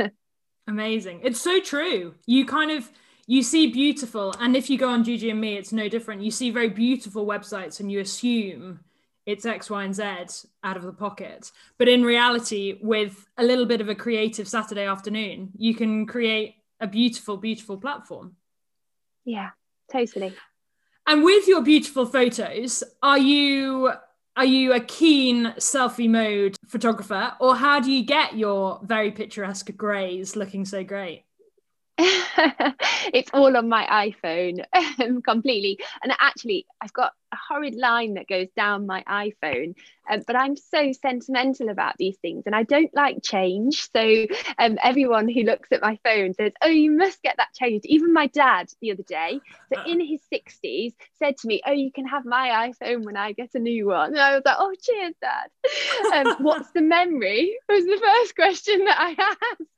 Amazing. 0.66 1.20
It's 1.24 1.40
so 1.40 1.60
true. 1.60 2.14
You 2.26 2.46
kind 2.46 2.70
of 2.70 2.88
you 3.32 3.42
see 3.42 3.66
beautiful, 3.68 4.34
and 4.40 4.54
if 4.54 4.68
you 4.68 4.76
go 4.76 4.90
on 4.90 5.02
GG 5.02 5.30
and 5.30 5.40
me, 5.40 5.56
it's 5.56 5.72
no 5.72 5.88
different. 5.88 6.20
You 6.20 6.30
see 6.30 6.50
very 6.50 6.68
beautiful 6.68 7.24
websites, 7.24 7.80
and 7.80 7.90
you 7.90 8.00
assume 8.00 8.80
it's 9.24 9.46
X, 9.46 9.70
Y, 9.70 9.84
and 9.84 9.94
Z 9.94 10.02
out 10.62 10.76
of 10.76 10.82
the 10.82 10.92
pocket. 10.92 11.50
But 11.78 11.88
in 11.88 12.04
reality, 12.04 12.78
with 12.82 13.26
a 13.38 13.42
little 13.42 13.64
bit 13.64 13.80
of 13.80 13.88
a 13.88 13.94
creative 13.94 14.46
Saturday 14.46 14.84
afternoon, 14.84 15.48
you 15.56 15.74
can 15.74 16.04
create 16.04 16.56
a 16.78 16.86
beautiful, 16.86 17.38
beautiful 17.38 17.78
platform. 17.78 18.36
Yeah, 19.24 19.52
totally. 19.90 20.34
And 21.06 21.24
with 21.24 21.48
your 21.48 21.62
beautiful 21.62 22.04
photos, 22.04 22.84
are 23.02 23.18
you 23.18 23.92
are 24.36 24.44
you 24.44 24.74
a 24.74 24.80
keen 24.80 25.54
selfie 25.56 26.08
mode 26.08 26.56
photographer 26.66 27.32
or 27.40 27.56
how 27.56 27.80
do 27.80 27.90
you 27.90 28.04
get 28.04 28.36
your 28.36 28.78
very 28.82 29.10
picturesque 29.10 29.74
grays 29.74 30.36
looking 30.36 30.66
so 30.66 30.84
great 30.84 31.24
it's 33.12 33.30
all 33.32 33.56
on 33.56 33.68
my 33.68 33.86
iPhone 34.24 34.64
completely. 35.24 35.78
And 36.02 36.12
actually, 36.18 36.66
I've 36.80 36.92
got 36.92 37.12
a 37.32 37.36
horrid 37.48 37.74
line 37.74 38.14
that 38.14 38.28
goes 38.28 38.48
down 38.54 38.86
my 38.86 39.02
iPhone. 39.08 39.74
Um, 40.10 40.22
but 40.26 40.36
I'm 40.36 40.56
so 40.56 40.92
sentimental 40.92 41.68
about 41.68 41.94
these 41.98 42.16
things 42.18 42.42
and 42.46 42.54
I 42.54 42.64
don't 42.64 42.94
like 42.94 43.22
change. 43.22 43.88
So 43.94 44.26
um, 44.58 44.78
everyone 44.82 45.28
who 45.28 45.42
looks 45.42 45.68
at 45.72 45.80
my 45.80 45.98
phone 46.04 46.34
says, 46.34 46.52
Oh, 46.62 46.68
you 46.68 46.90
must 46.90 47.22
get 47.22 47.36
that 47.38 47.54
changed. 47.54 47.86
Even 47.86 48.12
my 48.12 48.26
dad 48.26 48.68
the 48.80 48.92
other 48.92 49.04
day, 49.04 49.40
so 49.72 49.82
in 49.86 50.00
his 50.00 50.20
60s, 50.32 50.94
said 51.18 51.36
to 51.38 51.48
me, 51.48 51.62
Oh, 51.66 51.72
you 51.72 51.92
can 51.92 52.06
have 52.06 52.24
my 52.24 52.70
iPhone 52.70 53.04
when 53.04 53.16
I 53.16 53.32
get 53.32 53.50
a 53.54 53.58
new 53.58 53.86
one. 53.86 54.10
And 54.10 54.20
I 54.20 54.34
was 54.34 54.42
like, 54.44 54.56
Oh, 54.58 54.74
cheers, 54.80 55.14
dad. 55.20 55.50
Um, 56.12 56.36
what's 56.44 56.70
the 56.72 56.82
memory? 56.82 57.56
was 57.68 57.84
the 57.84 58.00
first 58.04 58.34
question 58.34 58.84
that 58.84 58.98
I 58.98 59.16
asked. 59.18 59.68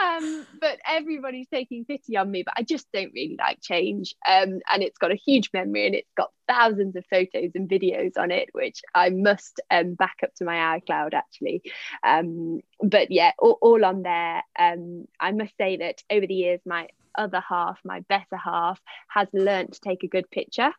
um, 0.00 0.46
but 0.60 0.78
everybody's 0.88 1.48
taking 1.48 1.84
pity 1.84 2.16
on 2.16 2.30
me. 2.30 2.42
But 2.42 2.54
I 2.56 2.62
just 2.62 2.86
don't 2.92 3.12
really 3.14 3.36
like 3.38 3.60
change. 3.60 4.14
Um, 4.26 4.60
and 4.70 4.82
it's 4.82 4.98
got 4.98 5.12
a 5.12 5.16
huge 5.16 5.50
memory 5.52 5.86
and 5.86 5.94
it's 5.94 6.12
got 6.16 6.30
thousands 6.62 6.96
of 6.96 7.04
photos 7.10 7.50
and 7.54 7.68
videos 7.68 8.16
on 8.16 8.30
it, 8.30 8.48
which 8.52 8.82
I 8.94 9.10
must 9.10 9.60
um, 9.70 9.94
back 9.94 10.16
up 10.22 10.34
to 10.36 10.44
my 10.44 10.78
iCloud 10.78 11.14
actually. 11.14 11.62
Um, 12.02 12.60
but 12.82 13.10
yeah, 13.10 13.32
all, 13.38 13.58
all 13.60 13.84
on 13.84 14.02
there. 14.02 14.42
Um, 14.58 15.06
I 15.20 15.32
must 15.32 15.56
say 15.56 15.78
that 15.78 16.02
over 16.10 16.26
the 16.26 16.34
years, 16.34 16.60
my 16.64 16.88
other 17.16 17.42
half, 17.46 17.78
my 17.84 18.00
better 18.00 18.36
half, 18.42 18.80
has 19.08 19.28
learned 19.32 19.72
to 19.74 19.80
take 19.80 20.02
a 20.02 20.08
good 20.08 20.30
picture. 20.30 20.72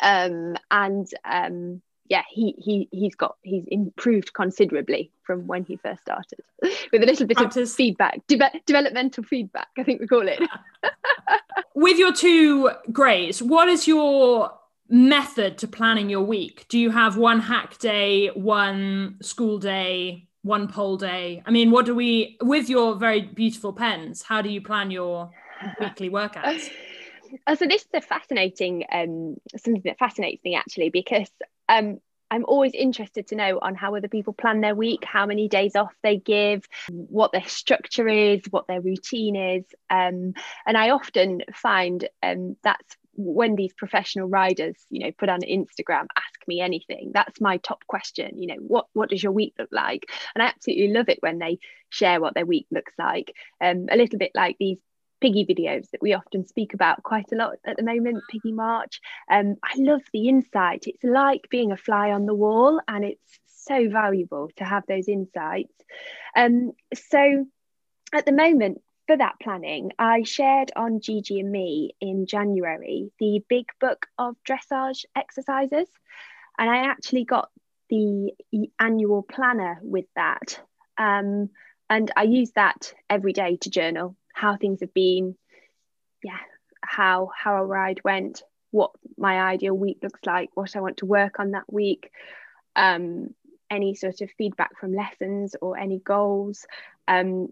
Um, 0.00 0.54
and 0.70 1.06
um, 1.24 1.82
yeah, 2.08 2.22
he 2.30 2.54
he 2.58 2.88
he's 2.90 3.14
got 3.14 3.36
he's 3.42 3.64
improved 3.68 4.32
considerably 4.32 5.10
from 5.24 5.46
when 5.46 5.64
he 5.64 5.76
first 5.76 6.02
started, 6.02 6.40
with 6.92 7.02
a 7.02 7.06
little 7.06 7.26
bit 7.26 7.36
Practice. 7.36 7.70
of 7.70 7.76
feedback, 7.76 8.20
de- 8.26 8.60
developmental 8.66 9.24
feedback, 9.24 9.68
I 9.78 9.82
think 9.82 10.00
we 10.00 10.06
call 10.06 10.28
it. 10.28 10.40
with 11.74 11.98
your 11.98 12.12
two 12.12 12.70
greys, 12.90 13.42
what 13.42 13.68
is 13.68 13.86
your 13.86 14.52
method 14.92 15.56
to 15.58 15.66
planning 15.66 16.10
your 16.10 16.22
week? 16.22 16.66
Do 16.68 16.78
you 16.78 16.90
have 16.90 17.16
one 17.16 17.40
hack 17.40 17.78
day, 17.78 18.28
one 18.28 19.16
school 19.22 19.58
day, 19.58 20.28
one 20.42 20.68
pole 20.68 20.98
day? 20.98 21.42
I 21.46 21.50
mean, 21.50 21.70
what 21.70 21.86
do 21.86 21.94
we, 21.94 22.36
with 22.42 22.68
your 22.68 22.94
very 22.96 23.22
beautiful 23.22 23.72
pens, 23.72 24.22
how 24.22 24.42
do 24.42 24.50
you 24.50 24.60
plan 24.60 24.90
your 24.90 25.30
weekly 25.80 26.10
workouts? 26.10 26.70
Uh, 27.46 27.56
so 27.56 27.66
this 27.66 27.80
is 27.80 27.88
a 27.94 28.00
fascinating 28.02 28.84
um, 28.92 29.36
something 29.56 29.80
that 29.86 29.98
fascinates 29.98 30.44
me 30.44 30.54
actually 30.54 30.90
because 30.90 31.30
um, 31.66 31.98
I'm 32.30 32.44
always 32.46 32.72
interested 32.74 33.26
to 33.28 33.36
know 33.36 33.58
on 33.60 33.74
how 33.74 33.94
other 33.94 34.08
people 34.08 34.34
plan 34.34 34.60
their 34.60 34.74
week, 34.74 35.02
how 35.04 35.24
many 35.24 35.48
days 35.48 35.74
off 35.74 35.94
they 36.02 36.18
give, 36.18 36.66
what 36.90 37.32
their 37.32 37.46
structure 37.46 38.08
is, 38.08 38.42
what 38.50 38.66
their 38.66 38.82
routine 38.82 39.36
is. 39.36 39.64
Um, 39.90 40.34
and 40.66 40.76
I 40.76 40.90
often 40.90 41.40
find 41.54 42.06
um, 42.22 42.56
that's 42.62 42.96
when 43.14 43.56
these 43.56 43.72
professional 43.74 44.28
riders 44.28 44.76
you 44.88 45.04
know 45.04 45.12
put 45.18 45.28
on 45.28 45.40
instagram 45.40 46.06
ask 46.16 46.48
me 46.48 46.60
anything 46.60 47.10
that's 47.12 47.40
my 47.40 47.58
top 47.58 47.86
question 47.86 48.38
you 48.38 48.46
know 48.46 48.60
what 48.66 48.86
what 48.94 49.10
does 49.10 49.22
your 49.22 49.32
week 49.32 49.54
look 49.58 49.68
like? 49.72 50.10
And 50.34 50.42
i 50.42 50.46
absolutely 50.46 50.88
love 50.88 51.08
it 51.08 51.18
when 51.20 51.38
they 51.38 51.58
share 51.88 52.20
what 52.20 52.34
their 52.34 52.46
week 52.46 52.66
looks 52.70 52.92
like. 52.98 53.34
Um, 53.60 53.86
a 53.90 53.96
little 53.96 54.18
bit 54.18 54.32
like 54.34 54.56
these 54.58 54.78
piggy 55.20 55.44
videos 55.44 55.88
that 55.90 56.02
we 56.02 56.14
often 56.14 56.44
speak 56.46 56.74
about 56.74 57.02
quite 57.02 57.30
a 57.32 57.36
lot 57.36 57.56
at 57.64 57.76
the 57.76 57.82
moment 57.82 58.22
piggy 58.30 58.52
march. 58.52 59.00
Um, 59.30 59.56
i 59.62 59.74
love 59.76 60.02
the 60.12 60.28
insight. 60.28 60.84
It's 60.86 61.04
like 61.04 61.48
being 61.50 61.70
a 61.70 61.76
fly 61.76 62.10
on 62.10 62.26
the 62.26 62.34
wall 62.34 62.80
and 62.88 63.04
it's 63.04 63.40
so 63.54 63.88
valuable 63.88 64.50
to 64.56 64.64
have 64.64 64.84
those 64.88 65.08
insights. 65.08 65.74
Um, 66.36 66.72
so 66.94 67.46
at 68.12 68.26
the 68.26 68.32
moment 68.32 68.80
for 69.12 69.18
that 69.18 69.38
planning, 69.42 69.92
I 69.98 70.22
shared 70.22 70.72
on 70.74 71.00
GG 71.00 71.38
and 71.38 71.52
Me 71.52 71.94
in 72.00 72.24
January 72.24 73.12
the 73.18 73.44
big 73.46 73.66
book 73.78 74.06
of 74.16 74.36
dressage 74.48 75.04
exercises. 75.14 75.86
And 76.58 76.70
I 76.70 76.86
actually 76.88 77.24
got 77.24 77.50
the 77.90 78.32
annual 78.80 79.22
planner 79.22 79.78
with 79.82 80.06
that. 80.16 80.58
Um, 80.96 81.50
and 81.90 82.10
I 82.16 82.22
use 82.22 82.52
that 82.52 82.94
every 83.10 83.34
day 83.34 83.58
to 83.58 83.68
journal 83.68 84.16
how 84.32 84.56
things 84.56 84.80
have 84.80 84.94
been, 84.94 85.36
yeah, 86.24 86.38
how 86.80 87.32
how 87.36 87.56
a 87.56 87.66
ride 87.66 88.00
went, 88.02 88.42
what 88.70 88.92
my 89.18 89.42
ideal 89.42 89.74
week 89.74 89.98
looks 90.02 90.20
like, 90.24 90.48
what 90.54 90.74
I 90.74 90.80
want 90.80 90.96
to 90.98 91.06
work 91.06 91.38
on 91.38 91.50
that 91.50 91.70
week, 91.70 92.10
um, 92.76 93.34
any 93.70 93.94
sort 93.94 94.22
of 94.22 94.30
feedback 94.38 94.78
from 94.80 94.94
lessons 94.94 95.54
or 95.60 95.76
any 95.76 95.98
goals. 95.98 96.64
Um, 97.06 97.50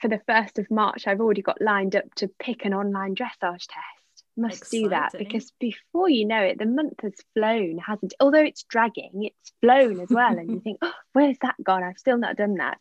for 0.00 0.08
the 0.08 0.20
1st 0.28 0.58
of 0.58 0.70
March, 0.70 1.06
I've 1.06 1.20
already 1.20 1.42
got 1.42 1.60
lined 1.60 1.96
up 1.96 2.14
to 2.16 2.28
pick 2.38 2.64
an 2.64 2.74
online 2.74 3.14
dressage 3.14 3.66
test. 3.66 4.24
Must 4.36 4.58
Exciting. 4.58 4.84
do 4.84 4.88
that 4.90 5.12
because 5.18 5.52
before 5.60 6.08
you 6.08 6.24
know 6.24 6.42
it, 6.42 6.58
the 6.58 6.64
month 6.64 7.00
has 7.02 7.12
flown, 7.34 7.78
hasn't 7.78 8.12
it? 8.12 8.16
Although 8.18 8.44
it's 8.44 8.62
dragging, 8.62 9.24
it's 9.24 9.52
flown 9.60 10.00
as 10.00 10.08
well. 10.08 10.38
and 10.38 10.50
you 10.50 10.60
think, 10.64 10.78
oh, 10.80 10.92
where's 11.12 11.36
that 11.42 11.56
gone? 11.62 11.82
I've 11.82 11.98
still 11.98 12.16
not 12.16 12.36
done 12.36 12.54
that. 12.54 12.78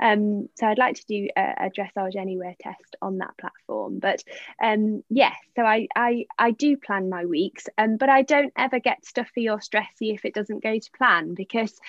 Um, 0.00 0.48
so 0.56 0.66
I'd 0.66 0.78
like 0.78 0.96
to 0.96 1.06
do 1.06 1.28
a, 1.36 1.66
a, 1.66 1.70
dressage 1.70 2.14
anywhere 2.16 2.54
test 2.60 2.96
on 3.02 3.18
that 3.18 3.36
platform. 3.36 3.98
But 3.98 4.22
um, 4.62 5.02
yeah, 5.10 5.34
so 5.56 5.62
I, 5.62 5.88
I 5.96 6.26
I 6.38 6.52
do 6.52 6.76
plan 6.76 7.10
my 7.10 7.24
weeks, 7.24 7.66
um, 7.76 7.96
but 7.96 8.08
I 8.08 8.22
don't 8.22 8.52
ever 8.56 8.78
get 8.78 9.04
stuffy 9.04 9.48
or 9.48 9.58
stressy 9.58 10.14
if 10.14 10.24
it 10.24 10.34
doesn't 10.34 10.62
go 10.62 10.78
to 10.78 10.90
plan 10.96 11.34
because 11.34 11.80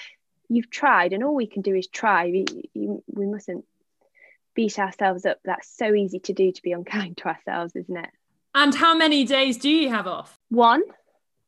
you've 0.50 0.72
tried, 0.72 1.14
and 1.14 1.24
all 1.24 1.36
we 1.36 1.46
can 1.46 1.62
do 1.62 1.76
is 1.76 1.88
try. 1.88 2.26
We, 2.26 2.46
you, 2.74 3.04
we 3.08 3.28
mustn't 3.28 3.66
beat 4.56 4.80
ourselves 4.80 5.26
up. 5.26 5.40
That's 5.44 5.70
so 5.70 5.94
easy 5.94 6.20
to 6.20 6.34
do 6.34 6.52
to 6.52 6.62
be 6.62 6.72
unkind 6.72 7.18
to 7.20 7.28
ourselves, 7.28 7.76
isn't 7.76 7.98
it? 7.98 8.10
And 8.56 8.74
how 8.74 8.96
many 8.96 9.26
days 9.26 9.58
do 9.58 9.70
you 9.70 9.90
have 9.90 10.08
off? 10.08 10.38
One 10.50 10.84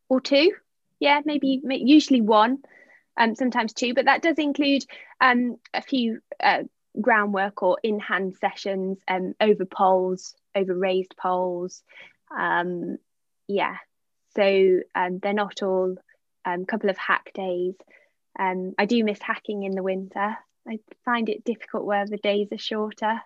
or 0.09 0.21
two. 0.21 0.53
Yeah, 0.99 1.21
maybe 1.25 1.61
usually 1.63 2.21
one, 2.21 2.59
um, 3.17 3.33
sometimes 3.35 3.73
two, 3.73 3.95
but 3.95 4.05
that 4.05 4.21
does 4.21 4.37
include 4.37 4.85
um, 5.19 5.57
a 5.73 5.81
few 5.81 6.19
uh, 6.39 6.63
groundwork 6.99 7.63
or 7.63 7.77
in 7.81 7.99
hand 7.99 8.35
sessions 8.39 8.99
um, 9.07 9.33
over 9.41 9.65
poles, 9.65 10.35
over 10.55 10.75
raised 10.75 11.15
poles. 11.17 11.81
Um, 12.37 12.97
yeah, 13.47 13.77
so 14.35 14.79
um, 14.93 15.19
they're 15.19 15.33
not 15.33 15.63
all 15.63 15.95
a 16.45 16.51
um, 16.51 16.65
couple 16.65 16.89
of 16.89 16.97
hack 16.97 17.31
days. 17.33 17.75
Um, 18.39 18.73
I 18.77 18.85
do 18.85 19.03
miss 19.03 19.21
hacking 19.21 19.63
in 19.63 19.73
the 19.73 19.83
winter. 19.83 20.37
I 20.67 20.79
find 21.05 21.29
it 21.29 21.43
difficult 21.43 21.85
where 21.85 22.05
the 22.05 22.17
days 22.17 22.47
are 22.51 22.57
shorter. 22.57 23.21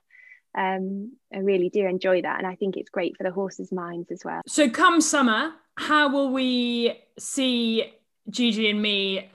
Um, 0.57 1.13
I 1.33 1.39
really 1.39 1.69
do 1.69 1.85
enjoy 1.85 2.21
that, 2.21 2.37
and 2.37 2.47
I 2.47 2.55
think 2.55 2.77
it's 2.77 2.89
great 2.89 3.17
for 3.17 3.23
the 3.23 3.31
horses' 3.31 3.71
minds 3.71 4.09
as 4.11 4.21
well. 4.23 4.41
So, 4.47 4.69
come 4.69 5.01
summer, 5.01 5.53
how 5.77 6.09
will 6.09 6.31
we 6.31 7.01
see 7.19 7.93
GG 8.31 8.69
and 8.69 8.81
me 8.81 9.29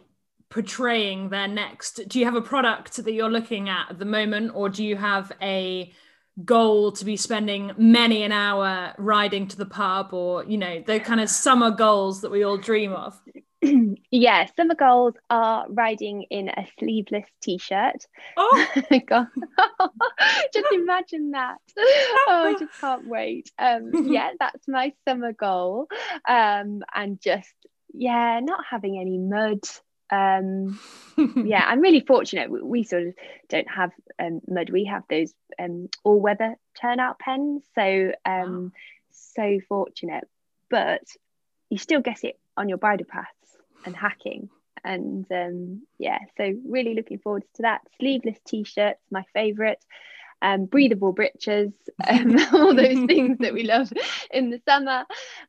portraying 0.49 1.29
their 1.29 1.47
next? 1.47 2.09
Do 2.09 2.19
you 2.19 2.25
have 2.25 2.37
a 2.37 2.41
product 2.41 2.97
that 2.97 3.13
you're 3.13 3.31
looking 3.31 3.69
at 3.69 3.91
at 3.91 3.99
the 3.99 4.07
moment, 4.07 4.53
or 4.55 4.71
do 4.71 4.83
you 4.83 4.97
have 4.97 5.31
a 5.43 5.93
goal 6.43 6.93
to 6.93 7.05
be 7.05 7.19
spending 7.19 7.73
many 7.77 8.23
an 8.23 8.33
hour 8.33 8.95
riding 8.97 9.47
to 9.49 9.59
the 9.59 9.67
pub, 9.67 10.15
or 10.15 10.45
you 10.45 10.57
know, 10.57 10.83
the 10.87 11.01
kind 11.01 11.21
of 11.21 11.29
summer 11.29 11.71
goals 11.71 12.23
that 12.23 12.31
we 12.31 12.45
all 12.45 12.57
dream 12.57 12.93
of? 12.93 13.21
yeah, 14.11 14.47
summer 14.57 14.75
goals 14.75 15.15
are 15.29 15.67
riding 15.69 16.23
in 16.31 16.49
a 16.49 16.67
sleeveless 16.79 17.27
t-shirt. 17.43 18.07
Oh 18.37 18.67
God. 19.07 19.27
just 20.55 20.73
imagine 20.73 21.33
that. 21.33 21.59
Oh, 22.29 22.45
I 22.45 22.57
just 22.59 22.81
can't 22.81 23.07
wait. 23.07 23.51
Um, 23.59 23.91
yeah, 24.07 24.31
that's 24.39 24.69
my 24.69 24.93
summer 25.07 25.33
goal. 25.33 25.89
Um, 26.29 26.83
and 26.95 27.21
just 27.21 27.53
yeah, 27.93 28.41
not 28.41 28.65
having 28.69 28.99
any 28.99 29.19
mud. 29.19 29.61
Um, 30.11 30.79
yeah, 31.37 31.65
I'm 31.67 31.81
really 31.81 32.01
fortunate. 32.01 32.51
We, 32.51 32.63
we 32.63 32.83
sort 32.85 33.09
of 33.09 33.15
don't 33.49 33.71
have 33.71 33.91
um, 34.19 34.41
mud. 34.49 34.71
We 34.71 34.85
have 34.85 35.03
those 35.11 35.33
um, 35.59 35.89
all-weather 36.05 36.57
turnout 36.81 37.19
pens. 37.19 37.65
So 37.75 38.13
um, 38.25 38.65
wow. 38.65 38.71
so 39.11 39.61
fortunate. 39.69 40.25
But 40.69 41.03
you 41.69 41.79
still 41.79 42.01
get 42.01 42.25
it 42.25 42.39
on 42.57 42.69
your 42.69 42.79
bridle 42.79 43.07
paths 43.09 43.31
and 43.85 43.97
hacking. 43.97 44.49
And 44.85 45.27
um, 45.31 45.83
yeah, 45.99 46.19
so 46.37 46.53
really 46.67 46.95
looking 46.95 47.19
forward 47.19 47.45
to 47.57 47.63
that. 47.63 47.83
Sleeveless 47.99 48.39
t-shirts, 48.47 49.01
my 49.11 49.25
favourite. 49.35 49.79
Um, 50.43 50.65
breathable 50.65 51.13
breeches, 51.13 51.71
um, 52.09 52.39
all 52.55 52.75
those 52.75 53.05
things 53.05 53.37
that 53.41 53.53
we 53.53 53.63
love 53.63 53.93
in 54.31 54.49
the 54.49 54.59
summer. 54.67 55.05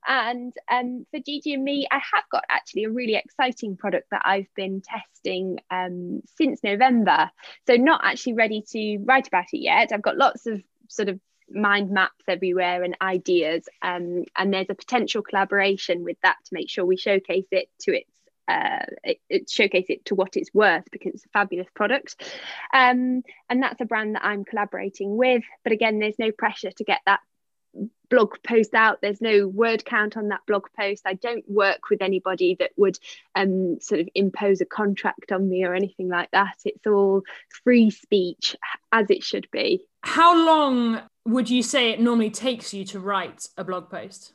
And 0.05 0.51
um, 0.69 1.05
for 1.11 1.19
Gigi 1.25 1.53
and 1.53 1.63
me, 1.63 1.87
I 1.89 2.01
have 2.13 2.25
got 2.29 2.43
actually 2.49 2.83
a 2.83 2.89
really 2.89 3.15
exciting 3.15 3.77
product 3.77 4.07
that 4.11 4.23
I've 4.25 4.53
been 4.53 4.81
testing 4.81 5.59
um, 5.69 6.23
since 6.37 6.61
November. 6.61 7.31
So, 7.67 7.75
not 7.75 8.01
actually 8.03 8.33
ready 8.33 8.65
to 8.71 8.97
write 9.05 9.29
about 9.29 9.45
it 9.53 9.59
yet. 9.59 9.93
I've 9.93 10.01
got 10.01 10.17
lots 10.17 10.45
of 10.45 10.61
sort 10.89 11.07
of 11.07 11.21
mind 11.49 11.89
maps 11.89 12.23
everywhere 12.27 12.83
and 12.83 12.97
ideas. 13.01 13.63
Um, 13.81 14.25
and 14.37 14.53
there's 14.53 14.69
a 14.69 14.75
potential 14.75 15.21
collaboration 15.21 16.03
with 16.03 16.17
that 16.23 16.37
to 16.45 16.53
make 16.53 16.69
sure 16.69 16.85
we 16.85 16.97
showcase 16.97 17.47
it 17.51 17.69
to 17.81 17.95
its 17.95 18.11
uh, 18.47 18.85
it, 19.03 19.17
it, 19.29 19.49
showcase 19.49 19.85
it 19.89 20.05
to 20.05 20.15
what 20.15 20.35
it's 20.35 20.53
worth 20.53 20.83
because 20.91 21.13
it's 21.13 21.25
a 21.25 21.29
fabulous 21.29 21.67
product. 21.73 22.21
Um, 22.73 23.23
and 23.49 23.63
that's 23.63 23.81
a 23.81 23.85
brand 23.85 24.15
that 24.15 24.25
I'm 24.25 24.45
collaborating 24.45 25.15
with. 25.15 25.43
But 25.63 25.73
again, 25.73 25.99
there's 25.99 26.19
no 26.19 26.31
pressure 26.31 26.71
to 26.71 26.83
get 26.83 27.01
that 27.05 27.21
blog 28.09 28.35
post 28.45 28.73
out. 28.73 29.01
There's 29.01 29.21
no 29.21 29.47
word 29.47 29.85
count 29.85 30.17
on 30.17 30.27
that 30.29 30.41
blog 30.45 30.65
post. 30.77 31.03
I 31.05 31.13
don't 31.13 31.49
work 31.49 31.89
with 31.89 32.01
anybody 32.01 32.55
that 32.59 32.71
would 32.75 32.99
um, 33.35 33.79
sort 33.79 34.01
of 34.01 34.09
impose 34.13 34.61
a 34.61 34.65
contract 34.65 35.31
on 35.31 35.49
me 35.49 35.63
or 35.63 35.73
anything 35.73 36.09
like 36.09 36.29
that. 36.31 36.57
It's 36.65 36.85
all 36.85 37.23
free 37.63 37.89
speech 37.89 38.55
as 38.91 39.09
it 39.09 39.23
should 39.23 39.47
be. 39.51 39.85
How 40.03 40.35
long 40.45 41.01
would 41.25 41.49
you 41.49 41.63
say 41.63 41.91
it 41.91 42.01
normally 42.01 42.31
takes 42.31 42.73
you 42.73 42.83
to 42.85 42.99
write 42.99 43.47
a 43.57 43.63
blog 43.63 43.89
post? 43.89 44.33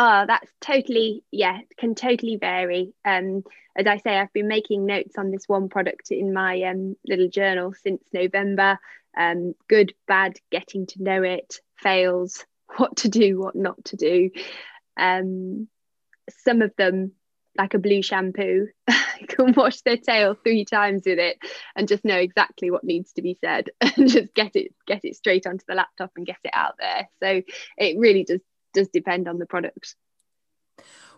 Oh, 0.00 0.26
that's 0.28 0.48
totally, 0.60 1.24
yeah, 1.32 1.58
can 1.76 1.96
totally 1.96 2.36
vary. 2.36 2.94
Um, 3.04 3.42
as 3.76 3.88
I 3.88 3.96
say, 3.96 4.16
I've 4.16 4.32
been 4.32 4.46
making 4.46 4.86
notes 4.86 5.18
on 5.18 5.32
this 5.32 5.48
one 5.48 5.68
product 5.68 6.12
in 6.12 6.32
my 6.32 6.62
um, 6.62 6.94
little 7.04 7.28
journal 7.28 7.74
since 7.82 8.00
November. 8.12 8.78
Um, 9.16 9.56
good, 9.68 9.92
bad, 10.06 10.38
getting 10.52 10.86
to 10.86 11.02
know 11.02 11.24
it, 11.24 11.56
fails, 11.82 12.46
what 12.76 12.98
to 12.98 13.08
do, 13.08 13.40
what 13.40 13.56
not 13.56 13.84
to 13.86 13.96
do. 13.96 14.30
Um, 14.96 15.66
some 16.44 16.62
of 16.62 16.70
them, 16.78 17.10
like 17.56 17.74
a 17.74 17.80
blue 17.80 18.00
shampoo, 18.00 18.68
can 19.28 19.52
wash 19.54 19.80
their 19.80 19.96
tail 19.96 20.36
three 20.44 20.64
times 20.64 21.02
with 21.06 21.18
it 21.18 21.38
and 21.74 21.88
just 21.88 22.04
know 22.04 22.18
exactly 22.18 22.70
what 22.70 22.84
needs 22.84 23.14
to 23.14 23.22
be 23.22 23.36
said 23.40 23.70
and 23.80 24.08
just 24.08 24.32
get 24.34 24.54
it 24.54 24.72
get 24.86 25.00
it 25.04 25.16
straight 25.16 25.44
onto 25.44 25.64
the 25.66 25.74
laptop 25.74 26.12
and 26.16 26.24
get 26.24 26.38
it 26.44 26.52
out 26.54 26.74
there. 26.78 27.08
So 27.20 27.42
it 27.76 27.98
really 27.98 28.22
does 28.22 28.40
does 28.78 28.88
depend 28.88 29.26
on 29.26 29.38
the 29.38 29.46
product. 29.46 29.96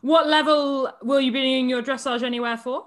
What 0.00 0.26
level 0.26 0.90
will 1.02 1.20
you 1.20 1.30
be 1.30 1.42
doing 1.42 1.68
your 1.68 1.82
dressage 1.82 2.22
anywhere 2.22 2.56
for? 2.56 2.86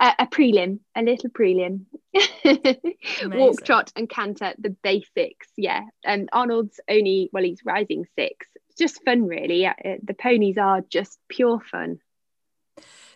Uh, 0.00 0.12
a 0.18 0.26
prelim, 0.26 0.78
a 0.94 1.02
little 1.02 1.28
prelim. 1.28 1.84
Walk, 3.26 3.62
trot, 3.62 3.92
and 3.94 4.08
canter, 4.08 4.54
the 4.58 4.70
basics. 4.70 5.48
Yeah. 5.56 5.82
And 6.04 6.30
Arnold's 6.32 6.80
only, 6.88 7.28
well, 7.32 7.44
he's 7.44 7.64
rising 7.64 8.06
six. 8.14 8.46
It's 8.70 8.78
just 8.78 9.04
fun, 9.04 9.26
really. 9.26 9.66
Uh, 9.66 9.74
the 10.02 10.14
ponies 10.14 10.56
are 10.56 10.80
just 10.80 11.18
pure 11.28 11.60
fun. 11.60 11.98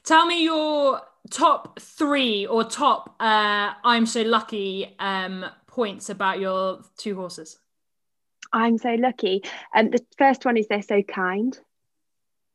Tell 0.04 0.26
me 0.26 0.44
your 0.44 1.00
top 1.30 1.80
three 1.80 2.46
or 2.46 2.64
top 2.64 3.14
uh, 3.20 3.72
I'm 3.84 4.06
so 4.06 4.22
lucky 4.22 4.94
um, 4.98 5.46
points 5.66 6.10
about 6.10 6.40
your 6.40 6.82
two 6.98 7.14
horses. 7.14 7.58
I'm 8.52 8.78
so 8.78 8.94
lucky. 8.94 9.42
And 9.74 9.88
um, 9.88 9.90
the 9.92 10.04
first 10.18 10.44
one 10.44 10.56
is 10.56 10.66
they're 10.68 10.82
so 10.82 11.02
kind. 11.02 11.58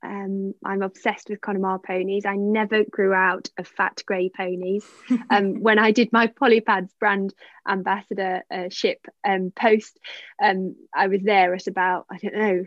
Um, 0.04 0.54
I'm 0.64 0.84
obsessed 0.84 1.30
with 1.30 1.42
Connemara 1.42 1.80
ponies. 1.80 2.26
I 2.26 2.36
never 2.36 2.84
grew 2.84 3.14
out 3.14 3.50
of 3.58 3.68
fat 3.68 4.04
grey 4.06 4.30
ponies. 4.30 4.86
Um, 5.30 5.62
when 5.62 5.80
I 5.80 5.92
did 5.92 6.14
my 6.14 6.28
Polypads 6.28 6.92
brand 7.00 7.34
ambassador 7.68 8.44
uh, 8.52 8.70
ship 8.70 9.06
um, 9.28 9.52
post, 9.56 9.98
um, 10.42 10.76
I 10.96 11.08
was 11.08 11.22
there 11.24 11.56
at 11.56 11.68
about, 11.68 12.06
I 12.12 12.18
don't 12.18 12.36
know, 12.36 12.66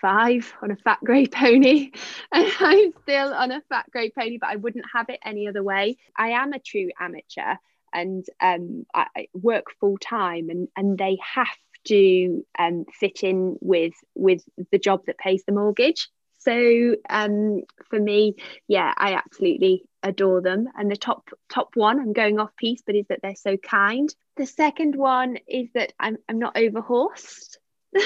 five 0.00 0.52
on 0.62 0.72
a 0.72 0.76
fat 0.76 0.98
grey 1.04 1.26
pony. 1.26 1.92
And 2.32 2.50
I'm 2.60 2.92
still 3.02 3.32
on 3.32 3.52
a 3.52 3.62
fat 3.68 3.86
grey 3.92 4.10
pony, 4.10 4.38
but 4.38 4.48
I 4.50 4.56
wouldn't 4.56 4.86
have 4.94 5.08
it 5.10 5.20
any 5.24 5.46
other 5.48 5.62
way. 5.62 5.96
I 6.16 6.30
am 6.30 6.52
a 6.52 6.58
true 6.58 6.88
amateur 6.98 7.56
and 7.92 8.24
um, 8.40 8.86
I, 8.94 9.06
I 9.16 9.26
work 9.34 9.66
full 9.78 9.98
time, 9.98 10.48
and, 10.48 10.68
and 10.76 10.96
they 10.96 11.18
have 11.34 11.46
to 11.86 12.44
um, 12.58 12.84
fit 12.98 13.22
in 13.22 13.56
with 13.60 13.94
with 14.14 14.42
the 14.70 14.78
job 14.78 15.02
that 15.06 15.18
pays 15.18 15.42
the 15.46 15.52
mortgage. 15.52 16.08
So 16.38 16.96
um, 17.08 17.62
for 17.88 18.00
me, 18.00 18.34
yeah, 18.66 18.92
I 18.96 19.14
absolutely 19.14 19.84
adore 20.02 20.40
them. 20.40 20.68
And 20.76 20.90
the 20.90 20.96
top 20.96 21.28
top 21.48 21.70
one, 21.74 22.00
I'm 22.00 22.12
going 22.12 22.38
off 22.38 22.54
piece, 22.56 22.82
but 22.84 22.96
is 22.96 23.06
that 23.08 23.20
they're 23.22 23.36
so 23.36 23.56
kind. 23.56 24.12
The 24.36 24.46
second 24.46 24.96
one 24.96 25.38
is 25.48 25.68
that 25.74 25.92
I'm 25.98 26.16
I'm 26.28 26.38
not 26.38 26.56
overhorsed. 26.56 27.58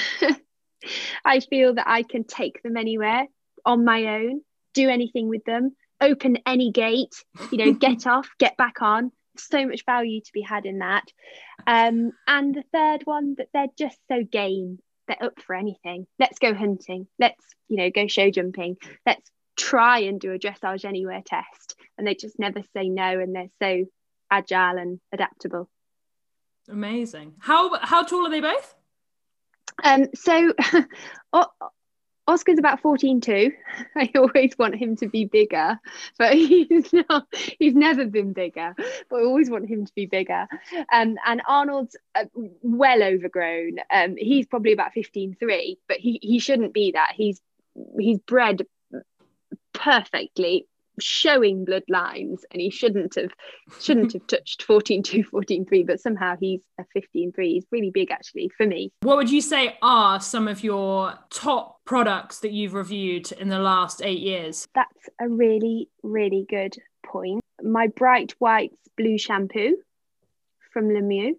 I 1.25 1.41
feel 1.41 1.75
that 1.75 1.89
I 1.89 2.03
can 2.03 2.25
take 2.25 2.63
them 2.63 2.77
anywhere 2.77 3.27
on 3.65 3.85
my 3.85 4.07
own, 4.07 4.43
do 4.75 4.89
anything 4.89 5.29
with 5.29 5.45
them, 5.45 5.75
open 6.01 6.39
any 6.47 6.71
gate, 6.71 7.25
you 7.51 7.59
know, 7.59 7.73
get 7.87 8.07
off, 8.07 8.29
get 8.39 8.57
back 8.57 8.83
on 8.83 9.11
so 9.39 9.67
much 9.67 9.85
value 9.85 10.21
to 10.21 10.33
be 10.33 10.43
had 10.43 10.67
in 10.67 10.79
that. 10.79 11.05
Um, 11.67 12.13
and 12.27 12.55
the 12.55 12.65
third 12.73 13.03
one 13.05 13.35
that 13.39 13.49
they're 13.53 13.67
just 13.79 13.99
so 14.09 14.23
game. 14.23 14.79
They're 15.09 15.23
up 15.23 15.41
for 15.41 15.55
anything. 15.55 16.07
Let's 16.19 16.41
go 16.41 16.53
hunting. 16.53 17.07
Let's, 17.19 17.45
you 17.69 17.77
know, 17.77 17.91
go 17.91 18.09
show 18.09 18.31
jumping. 18.31 18.77
Let's 19.05 19.31
try 19.57 20.01
and 20.01 20.21
do 20.21 20.33
a 20.33 20.39
dressage 20.39 20.85
anywhere 20.85 21.23
test. 21.25 21.77
And 21.97 22.07
they 22.07 22.15
just 22.15 22.39
never 22.39 22.63
say 22.75 22.89
no 22.89 23.21
and 23.21 23.35
they're 23.35 23.51
so 23.63 23.87
agile 24.31 24.79
and 24.79 25.01
adaptable. 25.13 25.69
Amazing. 26.69 27.35
How 27.39 27.79
how 27.79 28.03
tall 28.03 28.27
are 28.27 28.31
they 28.31 28.41
both? 28.41 28.75
Um, 29.85 30.09
so 30.15 30.53
Oscar's 32.29 32.59
about 32.59 32.81
14 32.81 33.21
too. 33.21 33.53
I 33.97 34.11
always 34.17 34.57
want 34.59 34.75
him 34.75 34.97
to 34.97 35.09
be 35.09 35.25
bigger, 35.25 35.79
but 36.19 36.33
he's 36.35 36.93
not, 36.93 37.27
he's 37.59 37.75
never 37.75 38.05
been 38.07 38.33
bigger, 38.33 38.75
but 39.09 39.17
I 39.17 39.23
always 39.23 39.51
want 39.51 39.69
him 39.69 39.87
to 39.87 39.95
be 39.95 40.07
bigger. 40.07 40.47
Um, 40.93 41.17
and 41.25 41.43
Arnold's 41.47 41.97
uh, 42.15 42.25
well 42.63 43.03
overgrown. 43.03 43.79
Um, 43.91 44.17
he's 44.17 44.47
probably 44.47 44.73
about 44.73 44.93
15.3, 44.95 45.79
but 45.89 45.99
he, 45.99 46.19
he 46.23 46.39
shouldn't 46.39 46.75
be 46.75 46.93
that. 46.93 47.13
He's, 47.15 47.41
he's 47.99 48.19
bred 48.19 48.67
perfectly 49.73 50.67
showing 51.01 51.67
bloodlines 51.67 52.41
and 52.51 52.61
he 52.61 52.71
shouldn't 52.71 53.15
have 53.15 53.33
shouldn't 53.81 54.13
have 54.13 54.27
touched 54.27 54.63
14 54.63 55.03
2 55.03 55.25
14 55.25 55.67
3 55.67 55.83
but 55.85 56.01
somehow 56.01 56.37
he's 56.41 56.61
a 56.79 56.85
15 56.93 57.33
3 57.33 57.53
he's 57.55 57.67
really 57.71 57.91
big 57.91 58.11
actually 58.11 58.51
for 58.57 58.67
me. 58.67 58.93
What 59.03 59.17
would 59.17 59.31
you 59.31 59.41
say 59.41 59.77
are 59.83 60.21
some 60.21 60.49
of 60.49 60.63
your 60.65 61.15
top 61.31 61.81
products 61.85 62.41
that 62.41 62.53
you've 62.53 62.75
reviewed 62.75 63.31
in 63.33 63.49
the 63.49 63.59
last 63.59 64.03
eight 64.03 64.21
years? 64.21 64.67
That's 64.75 65.09
a 65.21 65.29
really 65.29 65.89
really 66.03 66.47
good 66.49 66.77
point. 67.05 67.41
My 67.63 67.89
bright 67.89 68.35
whites 68.39 68.77
blue 68.97 69.19
shampoo 69.19 69.77
from 70.73 70.89
lemieux. 70.89 71.35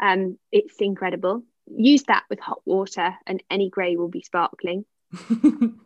Um 0.00 0.38
it's 0.52 0.76
incredible. 0.80 1.42
Use 1.68 2.04
that 2.04 2.24
with 2.30 2.38
hot 2.40 2.60
water 2.64 3.14
and 3.26 3.42
any 3.50 3.70
grey 3.70 3.96
will 3.96 4.08
be 4.08 4.22
sparkling. 4.22 4.84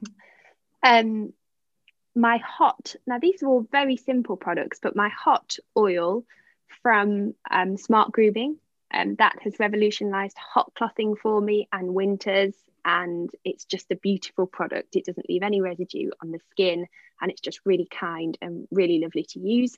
Um 0.83 1.33
my 2.15 2.39
hot 2.39 2.95
now 3.07 3.19
these 3.19 3.43
are 3.43 3.47
all 3.47 3.67
very 3.71 3.97
simple 3.97 4.37
products 4.37 4.81
but 4.83 4.97
my 4.97 5.09
hot 5.09 5.57
oil 5.77 6.25
from 6.83 7.35
um, 7.51 7.77
smart 7.77 8.11
grooming 8.13 8.57
um, 8.93 9.15
that 9.17 9.39
has 9.43 9.59
revolutionized 9.59 10.37
hot 10.37 10.73
clothing 10.77 11.15
for 11.15 11.41
me 11.41 11.69
and 11.73 11.95
winters 11.95 12.55
and 12.85 13.31
it's 13.45 13.65
just 13.65 13.91
a 13.91 13.97
beautiful 13.97 14.47
product. 14.47 14.97
It 14.97 15.05
doesn't 15.05 15.29
leave 15.29 15.43
any 15.43 15.61
residue 15.61 16.11
on 16.23 16.31
the 16.31 16.41
skin 16.51 16.87
and 17.21 17.31
it's 17.31 17.41
just 17.41 17.61
really 17.65 17.89
kind 17.91 18.37
and 18.41 18.67
really 18.71 19.01
lovely 19.01 19.25
to 19.31 19.41
use. 19.41 19.77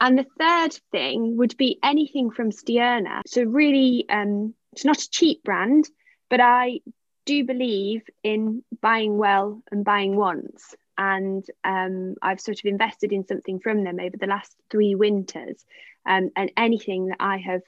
And 0.00 0.18
the 0.18 0.26
third 0.38 0.78
thing 0.92 1.36
would 1.36 1.56
be 1.56 1.78
anything 1.82 2.30
from 2.30 2.50
Stierna. 2.50 3.22
So, 3.26 3.42
really, 3.42 4.04
um, 4.08 4.54
it's 4.72 4.84
not 4.84 5.02
a 5.02 5.10
cheap 5.10 5.42
brand, 5.42 5.88
but 6.30 6.40
I 6.40 6.80
do 7.24 7.44
believe 7.44 8.02
in 8.22 8.62
buying 8.80 9.18
well 9.18 9.62
and 9.72 9.84
buying 9.84 10.16
once. 10.16 10.76
And 10.98 11.44
um, 11.64 12.16
I've 12.20 12.40
sort 12.40 12.58
of 12.58 12.64
invested 12.64 13.12
in 13.12 13.26
something 13.26 13.60
from 13.60 13.84
them 13.84 14.00
over 14.00 14.16
the 14.16 14.26
last 14.26 14.54
three 14.68 14.96
winters. 14.96 15.64
Um, 16.04 16.30
and 16.34 16.50
anything 16.56 17.06
that 17.06 17.18
I 17.20 17.38
have 17.38 17.62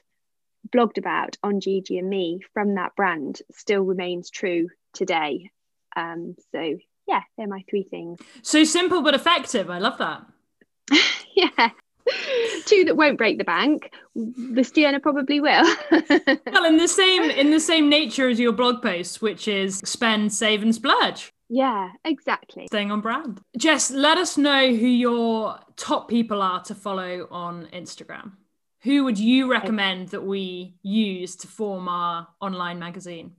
blogged 0.69 0.97
about 0.97 1.37
on 1.41 1.59
Gigi 1.59 1.97
and 1.97 2.09
me 2.09 2.41
from 2.53 2.75
that 2.75 2.95
brand 2.95 3.41
still 3.51 3.81
remains 3.81 4.29
true 4.29 4.69
today. 4.93 5.49
Um, 5.95 6.35
so 6.51 6.77
yeah, 7.07 7.21
they're 7.37 7.47
my 7.47 7.63
three 7.69 7.83
things. 7.83 8.19
So 8.41 8.63
simple 8.63 9.01
but 9.01 9.13
effective. 9.13 9.69
I 9.69 9.79
love 9.79 9.97
that. 9.97 10.25
yeah. 11.35 11.69
Two 12.65 12.85
that 12.85 12.97
won't 12.97 13.17
break 13.17 13.37
the 13.37 13.43
bank. 13.43 13.91
The 14.15 14.61
Stierna 14.61 15.01
probably 15.01 15.39
will. 15.39 15.65
well, 15.91 16.65
in 16.65 16.77
the 16.77 16.87
same 16.87 17.29
in 17.29 17.51
the 17.51 17.59
same 17.59 17.89
nature 17.89 18.27
as 18.27 18.39
your 18.39 18.51
blog 18.51 18.81
post, 18.81 19.21
which 19.21 19.47
is 19.47 19.77
spend, 19.79 20.33
save, 20.33 20.61
and 20.63 20.73
splurge. 20.73 21.31
Yeah, 21.53 21.89
exactly. 22.05 22.67
Staying 22.67 22.91
on 22.91 23.01
brand. 23.01 23.41
Jess, 23.57 23.91
let 23.91 24.17
us 24.17 24.37
know 24.37 24.73
who 24.73 24.87
your 24.87 25.59
top 25.75 26.07
people 26.07 26.41
are 26.41 26.63
to 26.63 26.73
follow 26.73 27.27
on 27.29 27.67
Instagram. 27.73 28.31
Who 28.83 29.03
would 29.03 29.19
you 29.19 29.51
recommend 29.51 30.09
that 30.09 30.23
we 30.23 30.75
use 30.81 31.35
to 31.35 31.47
form 31.47 31.89
our 31.89 32.29
online 32.39 32.79
magazine? 32.79 33.33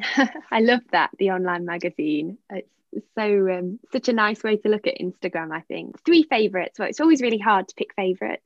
I 0.50 0.58
love 0.58 0.80
that, 0.90 1.10
the 1.20 1.30
online 1.30 1.64
magazine. 1.64 2.38
It's 2.50 3.06
so 3.16 3.48
um, 3.52 3.78
such 3.92 4.08
a 4.08 4.12
nice 4.12 4.42
way 4.42 4.56
to 4.56 4.68
look 4.68 4.88
at 4.88 4.98
Instagram, 5.00 5.52
I 5.52 5.60
think. 5.60 6.04
Three 6.04 6.24
favorites. 6.24 6.80
Well, 6.80 6.88
it's 6.88 7.00
always 7.00 7.22
really 7.22 7.38
hard 7.38 7.68
to 7.68 7.74
pick 7.76 7.94
favorites. 7.94 8.42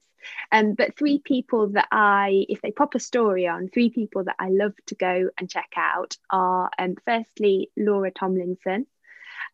Um, 0.50 0.74
but 0.74 0.96
three 0.96 1.18
people 1.18 1.68
that 1.70 1.88
I, 1.90 2.46
if 2.48 2.60
they 2.62 2.70
pop 2.70 2.94
a 2.94 3.00
story 3.00 3.46
on, 3.46 3.68
three 3.68 3.90
people 3.90 4.24
that 4.24 4.36
I 4.38 4.48
love 4.50 4.72
to 4.86 4.94
go 4.94 5.30
and 5.38 5.50
check 5.50 5.70
out 5.76 6.16
are 6.30 6.70
um, 6.78 6.96
firstly 7.04 7.70
Laura 7.76 8.10
Tomlinson. 8.10 8.86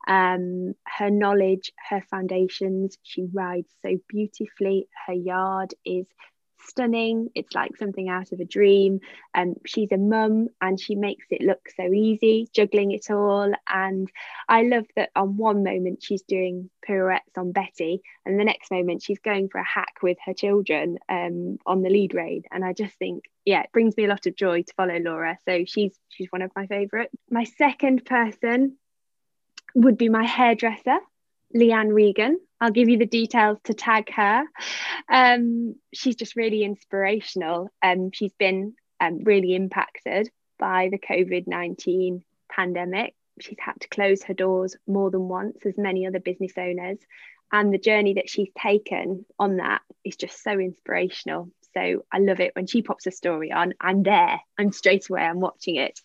Um, 0.06 0.74
her 0.86 1.10
knowledge, 1.10 1.72
her 1.88 2.02
foundations, 2.10 2.96
she 3.02 3.26
rides 3.32 3.70
so 3.82 3.96
beautifully. 4.08 4.88
Her 5.06 5.12
yard 5.12 5.74
is 5.84 6.06
stunning. 6.68 7.30
It's 7.34 7.54
like 7.54 7.76
something 7.76 8.08
out 8.08 8.32
of 8.32 8.40
a 8.40 8.44
dream. 8.44 9.00
And 9.34 9.56
um, 9.56 9.60
she's 9.66 9.92
a 9.92 9.96
mum 9.96 10.48
and 10.60 10.78
she 10.78 10.94
makes 10.94 11.26
it 11.30 11.42
look 11.42 11.68
so 11.76 11.92
easy, 11.92 12.48
juggling 12.54 12.92
it 12.92 13.10
all. 13.10 13.52
And 13.68 14.10
I 14.48 14.62
love 14.62 14.86
that 14.96 15.10
on 15.16 15.36
one 15.36 15.62
moment 15.64 16.02
she's 16.02 16.22
doing 16.22 16.70
pirouettes 16.82 17.36
on 17.36 17.52
Betty, 17.52 18.02
and 18.24 18.38
the 18.38 18.44
next 18.44 18.70
moment 18.70 19.02
she's 19.02 19.18
going 19.18 19.48
for 19.48 19.58
a 19.58 19.64
hack 19.64 19.96
with 20.02 20.16
her 20.24 20.34
children 20.34 20.98
um, 21.08 21.58
on 21.66 21.82
the 21.82 21.90
lead 21.90 22.14
road. 22.14 22.46
And 22.50 22.64
I 22.64 22.72
just 22.72 22.94
think, 22.98 23.24
yeah, 23.44 23.62
it 23.62 23.72
brings 23.72 23.96
me 23.96 24.04
a 24.04 24.08
lot 24.08 24.26
of 24.26 24.36
joy 24.36 24.62
to 24.62 24.74
follow 24.74 24.98
Laura. 24.98 25.38
So 25.44 25.64
she's 25.66 25.94
she's 26.08 26.28
one 26.30 26.42
of 26.42 26.50
my 26.56 26.66
favourites. 26.66 27.14
My 27.30 27.44
second 27.44 28.04
person 28.04 28.76
would 29.74 29.98
be 29.98 30.08
my 30.08 30.24
hairdresser, 30.24 30.98
Leanne 31.54 31.92
Regan. 31.92 32.40
I'll 32.60 32.70
give 32.70 32.88
you 32.88 32.98
the 32.98 33.06
details 33.06 33.58
to 33.64 33.74
tag 33.74 34.10
her. 34.12 34.44
Um, 35.08 35.76
she's 35.94 36.16
just 36.16 36.36
really 36.36 36.64
inspirational. 36.64 37.70
Um, 37.82 38.10
she's 38.12 38.32
been 38.38 38.74
um, 39.00 39.22
really 39.22 39.54
impacted 39.54 40.30
by 40.58 40.88
the 40.90 40.98
COVID 40.98 41.46
19 41.46 42.24
pandemic. 42.50 43.14
She's 43.40 43.58
had 43.60 43.80
to 43.80 43.88
close 43.88 44.24
her 44.24 44.34
doors 44.34 44.76
more 44.86 45.10
than 45.10 45.28
once, 45.28 45.58
as 45.64 45.78
many 45.78 46.06
other 46.06 46.18
business 46.18 46.52
owners. 46.56 46.98
And 47.52 47.72
the 47.72 47.78
journey 47.78 48.14
that 48.14 48.28
she's 48.28 48.50
taken 48.60 49.24
on 49.38 49.56
that 49.56 49.82
is 50.04 50.16
just 50.16 50.42
so 50.42 50.52
inspirational. 50.52 51.50
So 51.74 52.04
I 52.12 52.18
love 52.18 52.40
it 52.40 52.54
when 52.56 52.66
she 52.66 52.82
pops 52.82 53.06
a 53.06 53.10
story 53.10 53.52
on. 53.52 53.74
I'm 53.80 54.02
there, 54.02 54.40
I'm 54.58 54.72
straight 54.72 55.08
away, 55.08 55.22
I'm 55.22 55.40
watching 55.40 55.76
it. 55.76 56.00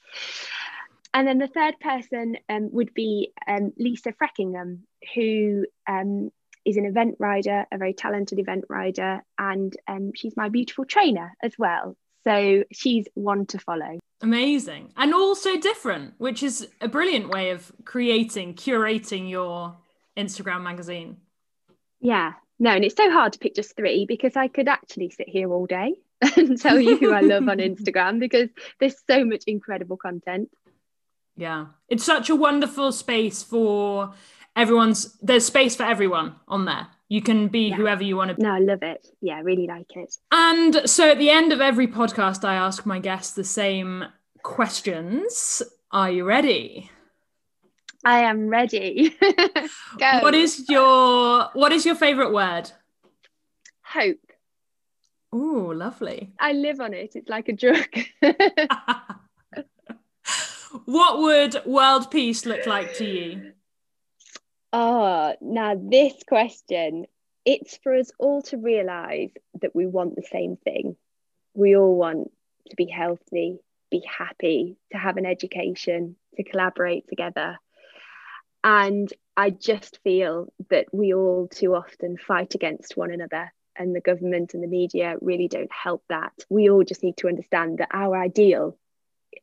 And 1.13 1.27
then 1.27 1.37
the 1.37 1.47
third 1.47 1.79
person 1.79 2.37
um, 2.49 2.69
would 2.71 2.93
be 2.93 3.33
um, 3.47 3.71
Lisa 3.77 4.13
Freckingham, 4.13 4.83
who 5.13 5.65
um, 5.87 6.31
is 6.65 6.77
an 6.77 6.85
event 6.85 7.15
rider, 7.19 7.65
a 7.71 7.77
very 7.77 7.93
talented 7.93 8.39
event 8.39 8.65
rider, 8.69 9.23
and 9.37 9.75
um, 9.87 10.11
she's 10.15 10.35
my 10.37 10.49
beautiful 10.49 10.85
trainer 10.85 11.33
as 11.41 11.53
well. 11.57 11.95
So 12.23 12.63
she's 12.71 13.07
one 13.15 13.45
to 13.47 13.59
follow. 13.59 13.99
Amazing. 14.21 14.93
And 14.95 15.13
also 15.13 15.57
different, 15.57 16.13
which 16.17 16.41
is 16.41 16.67
a 16.79 16.87
brilliant 16.87 17.29
way 17.29 17.49
of 17.49 17.71
creating, 17.83 18.55
curating 18.55 19.29
your 19.29 19.75
Instagram 20.15 20.63
magazine. 20.63 21.17
Yeah. 21.99 22.33
No, 22.59 22.71
and 22.71 22.85
it's 22.85 22.95
so 22.95 23.11
hard 23.11 23.33
to 23.33 23.39
pick 23.39 23.55
just 23.55 23.75
three 23.75 24.05
because 24.05 24.37
I 24.37 24.47
could 24.47 24.69
actually 24.69 25.09
sit 25.09 25.27
here 25.27 25.51
all 25.51 25.65
day 25.65 25.95
and 26.37 26.59
tell 26.59 26.79
you 26.79 26.97
who 26.97 27.11
I 27.11 27.21
love 27.21 27.49
on 27.49 27.57
Instagram 27.59 28.19
because 28.19 28.49
there's 28.79 28.95
so 29.09 29.25
much 29.25 29.43
incredible 29.47 29.97
content. 29.97 30.49
Yeah. 31.35 31.67
It's 31.89 32.05
such 32.05 32.29
a 32.29 32.35
wonderful 32.35 32.91
space 32.91 33.43
for 33.43 34.13
everyone's 34.55 35.17
there's 35.21 35.45
space 35.45 35.75
for 35.75 35.83
everyone 35.83 36.35
on 36.47 36.65
there. 36.65 36.87
You 37.09 37.21
can 37.21 37.47
be 37.47 37.69
yeah. 37.69 37.75
whoever 37.75 38.03
you 38.03 38.15
want 38.15 38.29
to 38.29 38.35
be. 38.35 38.41
No, 38.41 38.53
I 38.53 38.59
love 38.59 38.81
it. 38.81 39.07
Yeah, 39.21 39.35
I 39.35 39.41
really 39.41 39.67
like 39.67 39.95
it. 39.95 40.15
And 40.31 40.89
so 40.89 41.11
at 41.11 41.19
the 41.19 41.29
end 41.29 41.53
of 41.53 41.61
every 41.61 41.87
podcast, 41.87 42.43
I 42.43 42.55
ask 42.55 42.85
my 42.85 42.99
guests 42.99 43.33
the 43.33 43.43
same 43.43 44.05
questions. 44.41 45.61
Are 45.91 46.09
you 46.09 46.25
ready? 46.25 46.89
I 48.03 48.21
am 48.21 48.49
ready. 48.49 49.15
Go. 49.99 50.19
what 50.21 50.33
is 50.33 50.67
your 50.69 51.49
what 51.53 51.71
is 51.71 51.85
your 51.85 51.95
favorite 51.95 52.33
word? 52.33 52.71
Hope. 53.81 54.17
Oh, 55.31 55.73
lovely. 55.75 56.33
I 56.39 56.53
live 56.53 56.79
on 56.79 56.93
it. 56.93 57.15
It's 57.15 57.29
like 57.29 57.49
a 57.49 57.53
drug. 57.53 57.87
what 60.85 61.19
would 61.19 61.65
world 61.65 62.11
peace 62.11 62.45
look 62.45 62.65
like 62.65 62.95
to 62.95 63.05
you? 63.05 63.52
Oh, 64.75 65.35
now 65.39 65.75
this 65.79 66.15
question, 66.27 67.05
it's 67.45 67.77
for 67.83 67.93
us 67.93 68.11
all 68.17 68.41
to 68.43 68.57
realize 68.57 69.29
that 69.61 69.75
we 69.75 69.85
want 69.85 70.15
the 70.15 70.23
same 70.23 70.57
thing. 70.57 70.95
We 71.53 71.77
all 71.77 71.95
want 71.95 72.31
to 72.71 72.75
be 72.75 72.87
healthy, 72.87 73.59
be 73.91 74.01
happy, 74.09 74.77
to 74.91 74.97
have 74.97 75.17
an 75.17 75.27
education, 75.27 76.15
to 76.37 76.43
collaborate 76.43 77.07
together. 77.07 77.59
And 78.63 79.13
I 79.37 79.51
just 79.51 79.99
feel 80.03 80.51
that 80.71 80.87
we 80.91 81.13
all 81.13 81.47
too 81.49 81.75
often 81.75 82.17
fight 82.17 82.55
against 82.55 82.97
one 82.97 83.11
another, 83.11 83.53
and 83.75 83.95
the 83.95 84.01
government 84.01 84.55
and 84.55 84.63
the 84.63 84.67
media 84.67 85.17
really 85.21 85.47
don't 85.49 85.71
help 85.71 86.03
that. 86.09 86.33
We 86.49 86.71
all 86.71 86.83
just 86.83 87.03
need 87.03 87.17
to 87.17 87.27
understand 87.27 87.77
that 87.77 87.89
our 87.93 88.19
ideal, 88.19 88.75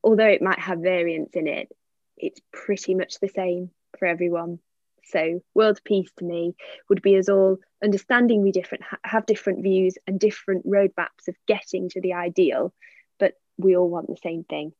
although 0.02 0.26
it 0.26 0.42
might 0.42 0.58
have 0.58 0.80
variance 0.80 1.34
in 1.34 1.46
it, 1.46 1.68
it's 2.16 2.40
pretty 2.52 2.96
much 2.96 3.20
the 3.20 3.28
same 3.28 3.70
for 3.96 4.06
everyone. 4.06 4.58
So, 5.04 5.42
world 5.54 5.80
peace 5.84 6.10
to 6.18 6.24
me 6.24 6.54
would 6.88 7.02
be 7.02 7.16
us 7.16 7.28
all 7.28 7.58
understanding 7.82 8.42
we 8.42 8.52
different 8.52 8.84
have 9.04 9.26
different 9.26 9.62
views 9.62 9.96
and 10.06 10.20
different 10.20 10.66
roadmaps 10.66 11.28
of 11.28 11.34
getting 11.46 11.88
to 11.90 12.00
the 12.00 12.14
ideal, 12.14 12.72
but 13.18 13.34
we 13.56 13.76
all 13.76 13.88
want 13.88 14.08
the 14.08 14.16
same 14.16 14.44
thing. 14.44 14.72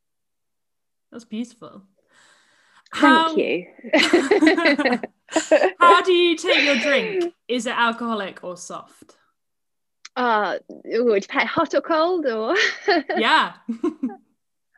That's 1.11 1.25
beautiful. 1.25 1.83
Thank 2.95 3.37
you. 3.37 3.67
how 5.79 6.03
do 6.03 6.13
you 6.13 6.37
take 6.37 6.65
your 6.65 6.79
drink? 6.79 7.35
Is 7.49 7.67
it 7.67 7.77
alcoholic 7.77 8.43
or 8.43 8.57
soft? 8.57 9.17
Uh, 10.17 10.59
would 10.69 11.25
it 11.25 11.31
hot 11.31 11.75
or 11.75 11.81
cold 11.81 12.27
or? 12.27 12.57
yeah. 13.17 13.53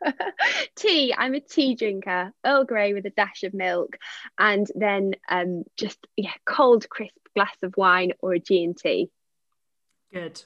tea. 0.75 1.13
I'm 1.17 1.33
a 1.33 1.39
tea 1.39 1.75
drinker, 1.75 2.31
Earl 2.45 2.65
Grey 2.65 2.93
with 2.93 3.05
a 3.05 3.11
dash 3.11 3.43
of 3.43 3.53
milk, 3.53 3.97
and 4.37 4.67
then 4.75 5.15
um, 5.29 5.63
just 5.77 5.99
yeah, 6.15 6.33
cold, 6.45 6.89
crisp 6.89 7.15
glass 7.35 7.55
of 7.63 7.75
wine 7.77 8.13
or 8.19 8.33
a 8.33 8.39
G 8.39 8.63
and 8.63 8.77
T. 8.77 9.09
Good. 10.11 10.43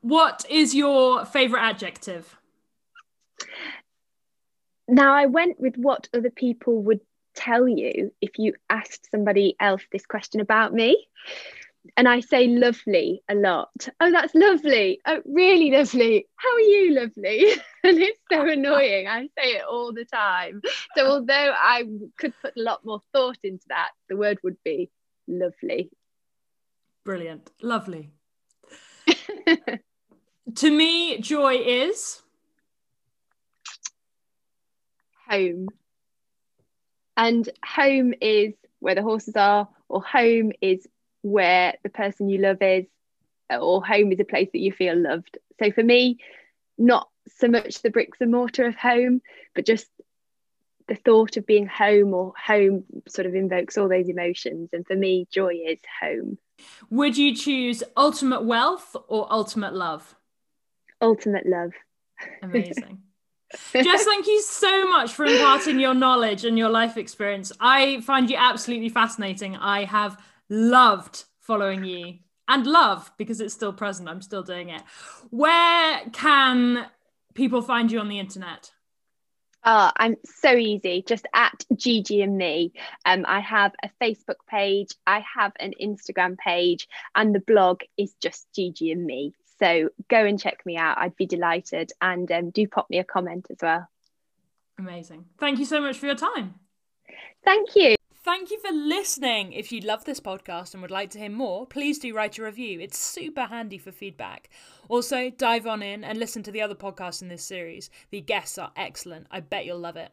What 0.00 0.44
is 0.48 0.74
your 0.74 1.24
favourite 1.24 1.68
adjective? 1.68 2.36
Now 4.88 5.14
I 5.14 5.26
went 5.26 5.60
with 5.60 5.76
what 5.76 6.08
other 6.12 6.30
people 6.30 6.82
would 6.82 7.00
tell 7.34 7.68
you 7.68 8.12
if 8.20 8.38
you 8.38 8.54
asked 8.68 9.10
somebody 9.10 9.56
else 9.58 9.82
this 9.90 10.04
question 10.04 10.40
about 10.40 10.74
me 10.74 11.06
and 11.96 12.08
I 12.08 12.20
say 12.20 12.46
lovely 12.46 13.22
a 13.28 13.34
lot. 13.34 13.88
Oh, 14.00 14.10
that's 14.10 14.34
lovely. 14.34 15.00
Oh, 15.06 15.20
really 15.24 15.70
lovely. 15.70 16.26
How 16.36 16.54
are 16.54 16.60
you, 16.60 16.94
lovely? 16.94 17.52
and 17.84 17.98
it's 17.98 18.20
so 18.30 18.48
annoying. 18.48 19.08
I 19.08 19.22
say 19.38 19.56
it 19.56 19.64
all 19.68 19.92
the 19.92 20.04
time. 20.04 20.62
So, 20.96 21.06
although 21.06 21.52
I 21.56 21.84
could 22.18 22.32
put 22.40 22.56
a 22.56 22.62
lot 22.62 22.84
more 22.84 23.00
thought 23.12 23.38
into 23.42 23.64
that, 23.68 23.90
the 24.08 24.16
word 24.16 24.38
would 24.42 24.56
be 24.64 24.90
lovely. 25.26 25.90
Brilliant. 27.04 27.50
Lovely. 27.60 28.10
to 30.54 30.70
me, 30.70 31.20
joy 31.20 31.56
is 31.56 32.22
home. 35.28 35.68
And 37.16 37.48
home 37.64 38.14
is 38.20 38.54
where 38.78 38.94
the 38.94 39.02
horses 39.02 39.36
are, 39.36 39.68
or 39.88 40.02
home 40.02 40.52
is 40.60 40.86
where 41.22 41.74
the 41.82 41.88
person 41.88 42.28
you 42.28 42.38
love 42.38 42.60
is, 42.60 42.86
or 43.50 43.84
home 43.84 44.12
is 44.12 44.20
a 44.20 44.24
place 44.24 44.48
that 44.52 44.60
you 44.60 44.72
feel 44.72 44.96
loved. 44.96 45.38
So 45.58 45.70
for 45.72 45.82
me, 45.82 46.18
not 46.78 47.08
so 47.38 47.48
much 47.48 47.82
the 47.82 47.90
bricks 47.90 48.18
and 48.20 48.30
mortar 48.30 48.66
of 48.66 48.74
home, 48.74 49.22
but 49.54 49.66
just 49.66 49.86
the 50.88 50.94
thought 50.96 51.36
of 51.36 51.46
being 51.46 51.66
home 51.66 52.12
or 52.12 52.32
home 52.36 52.84
sort 53.08 53.26
of 53.26 53.34
invokes 53.34 53.78
all 53.78 53.88
those 53.88 54.08
emotions. 54.08 54.70
And 54.72 54.86
for 54.86 54.96
me, 54.96 55.26
joy 55.30 55.60
is 55.66 55.78
home. 56.00 56.38
Would 56.90 57.16
you 57.16 57.34
choose 57.34 57.82
ultimate 57.96 58.44
wealth 58.44 58.96
or 59.08 59.32
ultimate 59.32 59.74
love? 59.74 60.14
Ultimate 61.00 61.46
love. 61.46 61.72
Amazing. 62.42 63.02
Jess, 63.74 64.04
thank 64.04 64.26
you 64.26 64.40
so 64.40 64.88
much 64.88 65.12
for 65.12 65.24
imparting 65.26 65.78
your 65.78 65.94
knowledge 65.94 66.44
and 66.44 66.56
your 66.56 66.70
life 66.70 66.96
experience. 66.96 67.52
I 67.60 68.00
find 68.00 68.30
you 68.30 68.36
absolutely 68.36 68.88
fascinating. 68.88 69.56
I 69.56 69.84
have 69.84 70.18
loved 70.48 71.24
following 71.40 71.84
you 71.84 72.18
and 72.48 72.66
love 72.66 73.10
because 73.16 73.40
it's 73.40 73.54
still 73.54 73.72
present. 73.72 74.08
I'm 74.08 74.22
still 74.22 74.42
doing 74.42 74.68
it. 74.68 74.82
Where 75.30 76.02
can 76.12 76.86
people 77.34 77.62
find 77.62 77.90
you 77.90 78.00
on 78.00 78.08
the 78.08 78.18
internet? 78.18 78.70
Oh, 79.64 79.92
I'm 79.96 80.16
so 80.24 80.54
easy. 80.54 81.04
Just 81.06 81.26
at 81.32 81.64
Gigi 81.76 82.20
and 82.22 82.36
me. 82.36 82.72
Um, 83.06 83.24
I 83.28 83.40
have 83.40 83.72
a 83.82 83.90
Facebook 84.02 84.44
page, 84.48 84.88
I 85.06 85.24
have 85.36 85.52
an 85.60 85.72
Instagram 85.80 86.36
page, 86.36 86.88
and 87.14 87.32
the 87.32 87.40
blog 87.40 87.82
is 87.96 88.12
just 88.20 88.48
Gigi 88.54 88.90
and 88.90 89.04
me. 89.04 89.34
So 89.60 89.90
go 90.08 90.24
and 90.24 90.40
check 90.40 90.66
me 90.66 90.76
out. 90.76 90.98
I'd 90.98 91.16
be 91.16 91.26
delighted. 91.26 91.92
And 92.00 92.30
um, 92.32 92.50
do 92.50 92.66
pop 92.66 92.90
me 92.90 92.98
a 92.98 93.04
comment 93.04 93.46
as 93.50 93.58
well. 93.62 93.88
Amazing. 94.78 95.26
Thank 95.38 95.60
you 95.60 95.64
so 95.64 95.80
much 95.80 95.98
for 95.98 96.06
your 96.06 96.16
time. 96.16 96.54
Thank 97.44 97.76
you. 97.76 97.94
Thank 98.24 98.52
you 98.52 98.60
for 98.60 98.70
listening. 98.70 99.52
If 99.52 99.72
you 99.72 99.80
love 99.80 100.04
this 100.04 100.20
podcast 100.20 100.74
and 100.74 100.82
would 100.82 100.92
like 100.92 101.10
to 101.10 101.18
hear 101.18 101.28
more, 101.28 101.66
please 101.66 101.98
do 101.98 102.14
write 102.14 102.38
a 102.38 102.44
review. 102.44 102.78
It's 102.78 102.96
super 102.96 103.46
handy 103.46 103.78
for 103.78 103.90
feedback. 103.90 104.48
Also, 104.88 105.30
dive 105.30 105.66
on 105.66 105.82
in 105.82 106.04
and 106.04 106.16
listen 106.18 106.44
to 106.44 106.52
the 106.52 106.62
other 106.62 106.76
podcasts 106.76 107.20
in 107.20 107.26
this 107.26 107.42
series. 107.42 107.90
The 108.10 108.20
guests 108.20 108.58
are 108.58 108.70
excellent. 108.76 109.26
I 109.32 109.40
bet 109.40 109.64
you'll 109.66 109.80
love 109.80 109.96
it. 109.96 110.12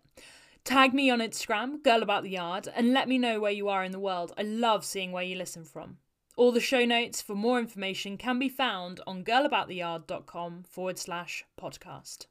Tag 0.64 0.91
me 0.91 1.12
on 1.12 1.20
Instagram, 1.20 1.84
Girl 1.84 2.01
About 2.01 2.24
the 2.24 2.32
Yard, 2.32 2.68
and 2.76 2.93
let 2.93 3.07
me 3.07 3.20
know 3.20 3.39
where 3.39 3.51
you 3.51 3.70
are 3.70 3.84
in 3.84 3.91
the 3.91 3.99
world. 3.99 4.34
I 4.39 4.41
love 4.41 4.84
seeing 4.86 5.12
where 5.12 5.24
you 5.24 5.36
listen 5.36 5.64
from. 5.64 5.97
All 6.36 6.51
the 6.51 6.60
show 6.60 6.86
notes 6.86 7.22
for 7.22 7.36
more 7.36 7.60
information 7.60 8.18
can 8.18 8.39
be 8.39 8.49
found 8.49 9.01
on 9.05 9.24
girlabouttheyard.com 9.24 10.64
forward 10.64 10.97
slash 10.97 11.45
podcast. 11.62 12.26